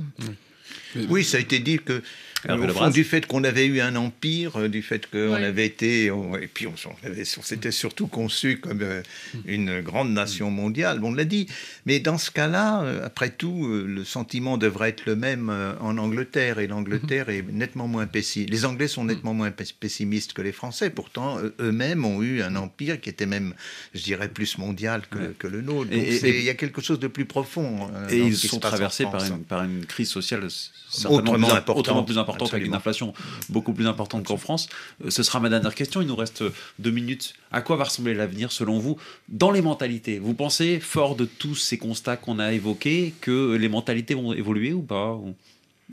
Oui, 1.09 1.23
ça 1.23 1.37
a 1.37 1.39
été 1.39 1.59
dit 1.59 1.77
que, 1.79 2.01
Au 2.49 2.67
fond, 2.69 2.89
du 2.89 3.03
fait 3.03 3.25
qu'on 3.27 3.43
avait 3.43 3.65
eu 3.65 3.81
un 3.81 3.95
empire, 3.95 4.57
euh, 4.57 4.67
du 4.67 4.81
fait 4.81 5.09
qu'on 5.09 5.33
Ouais. 5.33 5.43
avait 5.43 5.65
été, 5.65 6.09
on- 6.11 6.35
et 6.35 6.47
puis 6.47 6.67
on, 6.67 6.73
on 6.73 7.41
s'était 7.43 7.71
surtout 7.71 8.07
conçu 8.07 8.57
comme 8.59 8.81
euh, 8.81 9.01
une 9.45 9.81
grande 9.81 10.11
nation 10.11 10.49
mondiale, 10.49 10.99
on 11.03 11.13
l'a 11.13 11.25
dit. 11.25 11.47
Mais 11.85 11.99
dans 11.99 12.17
ce 12.17 12.31
cas-là, 12.31 12.81
euh, 12.83 13.05
après 13.05 13.29
tout, 13.29 13.67
le 13.67 14.03
sentiment 14.03 14.57
devrait 14.57 14.89
être 14.89 15.05
le 15.05 15.15
même 15.15 15.49
en 15.79 15.97
Angleterre, 15.97 16.59
et 16.59 16.67
l'Angleterre 16.67 17.29
est 17.29 17.43
nettement 17.51 17.87
moins 17.87 18.07
pessimiste. 18.07 18.49
Les 18.51 18.65
Anglais 18.65 18.87
sont 18.87 19.03
nettement 19.05 19.33
moins 19.33 19.51
pes- 19.51 19.73
pessimistes 19.79 20.33
que 20.33 20.41
les 20.41 20.51
Français. 20.51 20.89
Pourtant, 20.89 21.39
eux- 21.39 21.53
eux-mêmes 21.59 22.05
ont 22.05 22.21
eu 22.21 22.41
un 22.41 22.55
empire 22.55 22.99
qui 22.99 23.09
était 23.09 23.25
même, 23.25 23.53
je 23.93 24.01
dirais, 24.03 24.29
plus 24.29 24.57
mondial 24.57 25.03
que, 25.09 25.17
Ouais. 25.19 25.31
que 25.37 25.47
le 25.47 25.61
nôtre. 25.61 25.89
Et- 25.91 26.19
Donc 26.19 26.29
il 26.29 26.43
y 26.43 26.49
a 26.49 26.53
quelque 26.55 26.81
chose 26.81 26.99
de 26.99 27.07
plus 27.07 27.25
profond. 27.25 27.89
euh, 27.93 28.07
Et 28.09 28.19
ils 28.19 28.35
sont 28.37 28.59
traversés 28.59 29.03
par 29.03 29.23
une, 29.23 29.43
par 29.43 29.63
une 29.63 29.85
crise 29.85 30.09
sociale 30.09 30.47
certainement 30.89 31.17
Autrement 31.19 31.47
plus, 31.47 31.55
importante. 31.57 31.77
autrement 31.77 32.03
plus 32.03 32.17
importante 32.17 32.30
avec 32.39 32.65
une 32.65 32.73
inflation 32.73 33.13
beaucoup 33.49 33.73
plus 33.73 33.87
importante 33.87 34.25
qu'en 34.25 34.37
France. 34.37 34.67
Euh, 35.05 35.09
Ce 35.09 35.23
sera 35.23 35.39
ma 35.39 35.49
dernière 35.49 35.75
question. 35.75 36.01
Il 36.01 36.07
nous 36.07 36.15
reste 36.15 36.43
deux 36.79 36.91
minutes. 36.91 37.33
À 37.51 37.61
quoi 37.61 37.75
va 37.75 37.85
ressembler 37.85 38.13
l'avenir 38.13 38.51
selon 38.51 38.79
vous 38.79 38.97
dans 39.29 39.51
les 39.51 39.61
mentalités? 39.61 40.19
Vous 40.19 40.33
pensez, 40.33 40.79
fort 40.79 41.15
de 41.15 41.25
tous 41.25 41.55
ces 41.55 41.77
constats 41.77 42.17
qu'on 42.17 42.39
a 42.39 42.53
évoqués, 42.53 43.13
que 43.21 43.55
les 43.55 43.69
mentalités 43.69 44.13
vont 44.13 44.33
évoluer 44.33 44.73
ou 44.73 44.81
pas? 44.81 45.19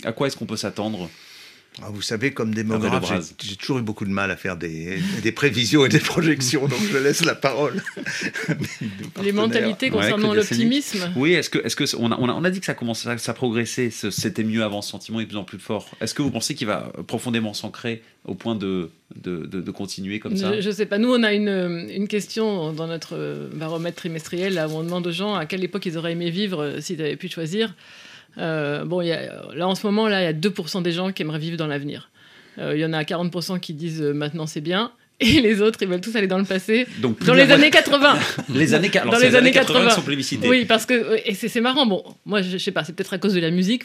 À 0.05 0.13
quoi 0.13 0.27
est-ce 0.27 0.37
qu'on 0.37 0.47
peut 0.47 0.57
s'attendre? 0.57 1.09
Ah, 1.81 1.91
vous 1.93 2.03
savez, 2.03 2.33
comme 2.33 2.53
démographe, 2.55 3.03
Lebras. 3.11 3.21
j'ai- 3.41 3.55
toujours 3.57 3.79
eu 3.79 3.83
beaucoup 3.83 4.05
de 4.05 4.11
mal 4.11 4.31
à 4.33 4.37
faire 4.37 4.57
des, 4.57 4.99
des 5.23 5.33
prévisions 5.33 5.85
et 5.87 5.89
des 5.89 6.01
projections, 6.01 6.67
donc 6.67 6.81
je 6.91 6.99
laisse 6.99 7.25
la 7.25 7.35
parole. 7.37 7.81
les 9.23 9.33
mentalités 9.33 9.91
concernant 9.91 10.35
l'optimisme. 10.35 11.13
Oui, 11.17 11.33
est-ce 11.35 11.51
que, 11.51 11.59
est-ce 11.65 11.77
que 11.77 11.85
on 11.97 12.11
a, 12.13 12.17
on 12.19 12.29
a, 12.29 12.33
on 12.33 12.45
a 12.45 12.51
dit 12.51 12.61
que 12.61 12.67
ça 12.67 12.75
commençait, 12.75 13.09
à- 13.11 13.19
ça 13.19 13.33
progressait, 13.35 13.91
ce- 13.91 14.11
c'était 14.11 14.45
mieux 14.45 14.63
avant, 14.63 14.83
ce 14.83 14.91
sentiment 14.91 15.21
est 15.21 15.25
de 15.25 15.29
plus 15.29 15.39
en 15.39 15.45
plus 15.45 15.59
fort. 15.59 15.89
Est-ce 16.01 16.15
que 16.15 16.23
vous 16.23 16.31
pensez 16.31 16.55
qu'il 16.55 16.67
va 16.67 16.93
profondément 17.07 17.55
s'ancrer 17.55 18.03
au 18.25 18.35
point 18.35 18.55
de, 18.55 18.91
de, 19.17 19.47
de- 19.47 19.61
de 19.61 19.71
continuer 19.71 20.19
comme 20.19 20.37
ça? 20.37 20.57
Je, 20.57 20.61
je 20.61 20.71
sais 20.71 20.87
pas. 20.87 20.99
Nous, 20.99 21.13
on 21.13 21.23
a 21.23 21.33
une, 21.33 21.89
une 21.95 22.09
question 22.09 22.73
dans 22.73 22.87
notre 22.87 23.49
baromètre 23.55 23.99
trimestriel 23.99 24.55
là, 24.55 24.69
où 24.69 24.73
on 24.73 24.83
demande 24.83 25.07
aux 25.07 25.13
gens 25.13 25.35
à 25.35 25.47
quelle 25.47 25.63
époque 25.65 25.87
ils 25.87 25.97
auraient 25.97 26.13
aimé 26.13 26.31
vivre 26.31 26.63
euh, 26.63 26.81
s'ils 26.81 27.01
avaient 27.01 27.17
pu 27.17 27.29
choisir. 27.29 27.75
Euh, 28.39 28.85
bon, 28.85 29.01
il 29.01 29.09
y 29.09 29.13
a, 29.13 29.43
là, 29.55 29.67
en 29.69 29.75
ce 29.75 29.87
moment, 29.87 30.09
là, 30.09 30.21
il 30.23 30.25
y 30.25 30.29
a 30.29 30.33
2% 30.33 30.83
des 30.83 30.93
gens 30.93 31.13
qui 31.13 31.23
aimeraient 31.23 31.39
vivre 31.39 31.57
dans 31.57 31.67
l'avenir. 31.67 32.11
Euh, 32.59 32.75
Il 32.77 32.81
y 32.81 32.85
en 32.85 32.93
a 32.93 33.03
40% 33.03 33.61
qui 33.61 33.73
disent 33.75 34.03
euh, 34.03 34.13
maintenant 34.13 34.47
c'est 34.47 34.61
bien. 34.61 34.93
Et 35.21 35.41
les 35.41 35.61
autres, 35.61 35.81
ils 35.83 35.89
veulent 35.89 36.01
tous 36.01 36.15
aller 36.15 36.29
dans 36.29 36.39
le 36.39 36.45
passé. 36.45 36.87
Donc, 37.01 37.19
Dans 37.25 37.35
les 37.43 37.43
années 37.51 37.71
moitié- 37.71 37.71
80. 37.71 38.19
les 38.55 38.75
années, 38.75 38.91
alors, 38.97 39.15
dans 39.15 39.19
les 39.19 39.35
années 39.35 39.51
80. 39.51 39.89
qui 39.89 39.95
sont 39.97 40.03
plébiscitées. 40.03 40.49
Oui, 40.49 40.65
parce 40.65 40.87
que 40.87 41.19
et 41.29 41.35
c'est 41.35 41.49
c'est 41.49 41.61
marrant. 41.61 41.87
Bon, 41.87 42.05
moi, 42.25 42.41
je, 42.41 42.51
je 42.51 42.59
sais 42.59 42.71
pas, 42.71 42.85
c'est 42.85 42.93
peut-être 42.95 43.15
à 43.15 43.19
cause 43.19 43.35
de 43.35 43.41
la 43.41 43.51
musique, 43.51 43.83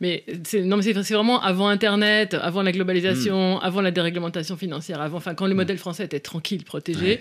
mais 0.00 0.22
c'est 0.44 0.62
non, 0.62 0.76
mais 0.76 0.84
c'est 0.84 1.02
c'est 1.02 1.14
vraiment 1.14 1.42
avant 1.42 1.66
Internet, 1.68 2.34
avant 2.40 2.62
la 2.62 2.70
Hmm. 2.70 2.74
globalisation, 2.74 3.58
avant 3.58 3.80
la 3.80 3.90
déréglementation 3.90 4.56
financière, 4.56 5.00
avant, 5.00 5.16
enfin, 5.16 5.34
quand 5.34 5.48
le 5.48 5.54
modèle 5.56 5.78
français 5.78 6.04
était 6.04 6.20
tranquille, 6.20 6.62
protégé. 6.62 7.20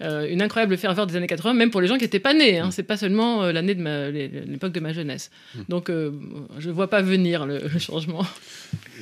Euh, 0.00 0.26
une 0.30 0.42
incroyable 0.42 0.76
ferveur 0.78 1.06
des 1.06 1.16
années 1.16 1.26
80, 1.26 1.54
même 1.54 1.70
pour 1.70 1.80
les 1.80 1.88
gens 1.88 1.96
qui 1.96 2.02
n'étaient 2.04 2.18
pas 2.20 2.34
nés. 2.34 2.58
Hein. 2.58 2.70
C'est 2.70 2.82
pas 2.82 2.96
seulement 2.96 3.44
euh, 3.44 3.52
l'année 3.52 3.74
de 3.74 4.50
l'époque 4.50 4.72
de 4.72 4.80
ma 4.80 4.92
jeunesse. 4.92 5.30
Donc, 5.68 5.90
euh, 5.90 6.10
je 6.58 6.70
vois 6.70 6.88
pas 6.88 7.02
venir 7.02 7.46
le, 7.46 7.58
le 7.68 7.78
changement. 7.78 8.24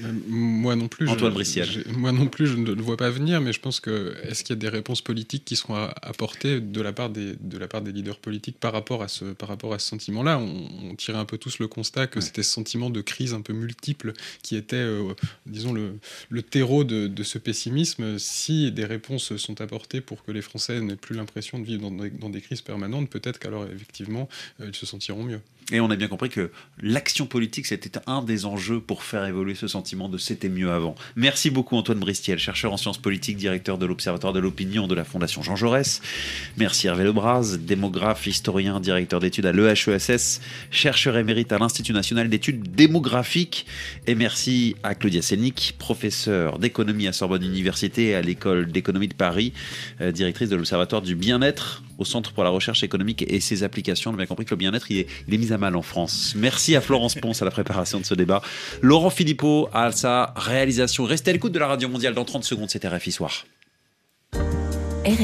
Euh, 0.02 0.12
Moi 0.28 0.76
non 0.76 0.88
plus. 0.88 1.06
je- 1.06 1.12
Antoine 1.12 1.34
j'ai- 1.44 1.84
Moi 1.92 2.12
non 2.12 2.26
plus, 2.26 2.46
je 2.46 2.56
ne 2.56 2.72
le 2.72 2.82
vois 2.82 2.96
pas 2.96 3.10
venir, 3.10 3.40
mais 3.40 3.52
je 3.52 3.60
pense 3.60 3.80
que 3.80 4.14
est-ce 4.24 4.42
qu'il 4.44 4.54
y 4.56 4.58
a 4.58 4.60
des 4.60 4.68
réponses 4.68 5.02
politiques 5.02 5.44
qui 5.44 5.56
seront 5.56 5.74
apportées 6.02 6.60
de 6.60 6.80
la 6.80 6.92
part 6.92 7.10
des 7.10 7.34
de 7.40 7.58
la 7.58 7.68
part 7.68 7.82
des 7.82 7.92
leaders 7.92 8.18
politiques 8.18 8.58
par 8.58 8.72
rapport 8.72 9.02
à 9.02 9.08
ce 9.08 9.26
par 9.26 9.48
rapport 9.48 9.72
à 9.74 9.78
ce 9.78 9.86
sentiment-là? 9.88 10.38
On, 10.38 10.90
on 10.90 10.94
tirait 10.94 11.18
un 11.18 11.24
peu 11.24 11.38
tous 11.38 11.58
le 11.58 11.68
constat 11.68 12.06
que 12.06 12.18
Ouais. 12.18 12.24
c'était 12.24 12.42
ce 12.42 12.50
sentiment 12.52 12.90
de 12.90 13.00
crise 13.00 13.32
un 13.34 13.40
peu 13.42 13.52
multiple 13.52 14.12
qui 14.42 14.56
était, 14.56 14.76
euh, 14.76 15.12
disons 15.46 15.72
le 15.72 15.98
le 16.30 16.42
terreau 16.42 16.84
de, 16.84 17.06
de 17.06 17.22
ce 17.22 17.38
pessimisme. 17.38 18.18
Si 18.18 18.72
des 18.72 18.84
réponses 18.84 19.36
sont 19.36 19.60
apportées 19.60 20.00
pour 20.00 20.24
que 20.24 20.32
les 20.32 20.42
Français 20.42 20.79
n'aient 20.82 20.96
plus 20.96 21.16
l'impression 21.16 21.58
de 21.58 21.64
vivre 21.64 21.90
dans 21.90 22.30
des, 22.30 22.40
crises 22.40 22.62
permanentes, 22.62 23.08
peut-être 23.10 23.38
qu'alors 23.38 23.66
effectivement 23.66 24.28
euh, 24.60 24.66
ils 24.68 24.74
se 24.74 24.86
sentiront 24.86 25.24
mieux. 25.24 25.40
Et 25.72 25.80
on 25.80 25.90
a 25.90 25.96
bien 25.96 26.08
compris 26.08 26.28
que 26.28 26.50
l'action 26.82 27.26
politique, 27.26 27.66
c'était 27.66 28.00
un 28.06 28.22
des 28.22 28.44
enjeux 28.44 28.80
pour 28.80 29.02
faire 29.04 29.24
évoluer 29.24 29.54
ce 29.54 29.68
sentiment 29.68 30.08
de 30.08 30.18
c'était 30.18 30.48
mieux 30.48 30.70
avant. 30.70 30.94
Merci 31.16 31.50
beaucoup 31.50 31.76
Antoine 31.76 31.98
Bristiel, 31.98 32.38
chercheur 32.38 32.72
en 32.72 32.76
sciences 32.76 32.98
politiques, 32.98 33.36
directeur 33.36 33.78
de 33.78 33.86
l'Observatoire 33.86 34.32
de 34.32 34.40
l'opinion 34.40 34.86
de 34.86 34.94
la 34.94 35.04
Fondation 35.04 35.42
Jean 35.42 35.56
Jaurès. 35.56 36.02
Merci 36.56 36.88
Hervé 36.88 37.04
Lebras, 37.04 37.56
démographe, 37.58 38.26
historien, 38.26 38.80
directeur 38.80 39.20
d'études 39.20 39.46
à 39.46 39.52
l'EHESS, 39.52 40.40
chercheur 40.70 41.16
émérite 41.16 41.52
à 41.52 41.58
l'Institut 41.58 41.92
national 41.92 42.28
d'études 42.28 42.74
démographiques. 42.74 43.66
Et 44.06 44.14
merci 44.14 44.76
à 44.82 44.94
Claudia 44.94 45.22
Sénic, 45.22 45.76
professeure 45.78 46.58
d'économie 46.58 47.06
à 47.06 47.12
Sorbonne 47.12 47.44
Université 47.44 48.08
et 48.08 48.14
à 48.14 48.22
l'école 48.22 48.70
d'économie 48.72 49.08
de 49.08 49.14
Paris, 49.14 49.52
euh, 50.00 50.12
directrice 50.12 50.48
de 50.48 50.56
l'Observatoire 50.56 51.02
du 51.02 51.14
bien-être 51.14 51.82
au 51.98 52.04
Centre 52.04 52.32
pour 52.32 52.44
la 52.44 52.50
recherche 52.50 52.82
économique 52.82 53.24
et 53.28 53.40
ses 53.40 53.62
applications. 53.62 54.10
On 54.10 54.14
a 54.14 54.16
bien 54.16 54.26
compris 54.26 54.46
que 54.46 54.50
le 54.50 54.56
bien-être, 54.56 54.90
il 54.90 55.00
est 55.00 55.38
mis 55.38 55.52
à 55.52 55.58
en 55.62 55.82
France. 55.82 56.34
Merci 56.36 56.74
à 56.76 56.80
Florence 56.80 57.14
Ponce 57.14 57.42
à 57.42 57.44
la 57.44 57.50
préparation 57.50 58.00
de 58.00 58.04
ce 58.04 58.14
débat, 58.14 58.42
Laurent 58.82 59.10
Philippot 59.10 59.68
à 59.72 59.92
sa 59.92 60.32
réalisation. 60.36 61.04
Restez 61.04 61.30
à 61.30 61.32
l'écoute 61.32 61.52
de 61.52 61.58
la 61.58 61.66
Radio 61.66 61.88
Mondiale 61.88 62.14
dans 62.14 62.24
30 62.24 62.44
secondes, 62.44 62.70
c'est 62.70 62.84
RFI 62.84 63.12
Soir. 63.12 63.44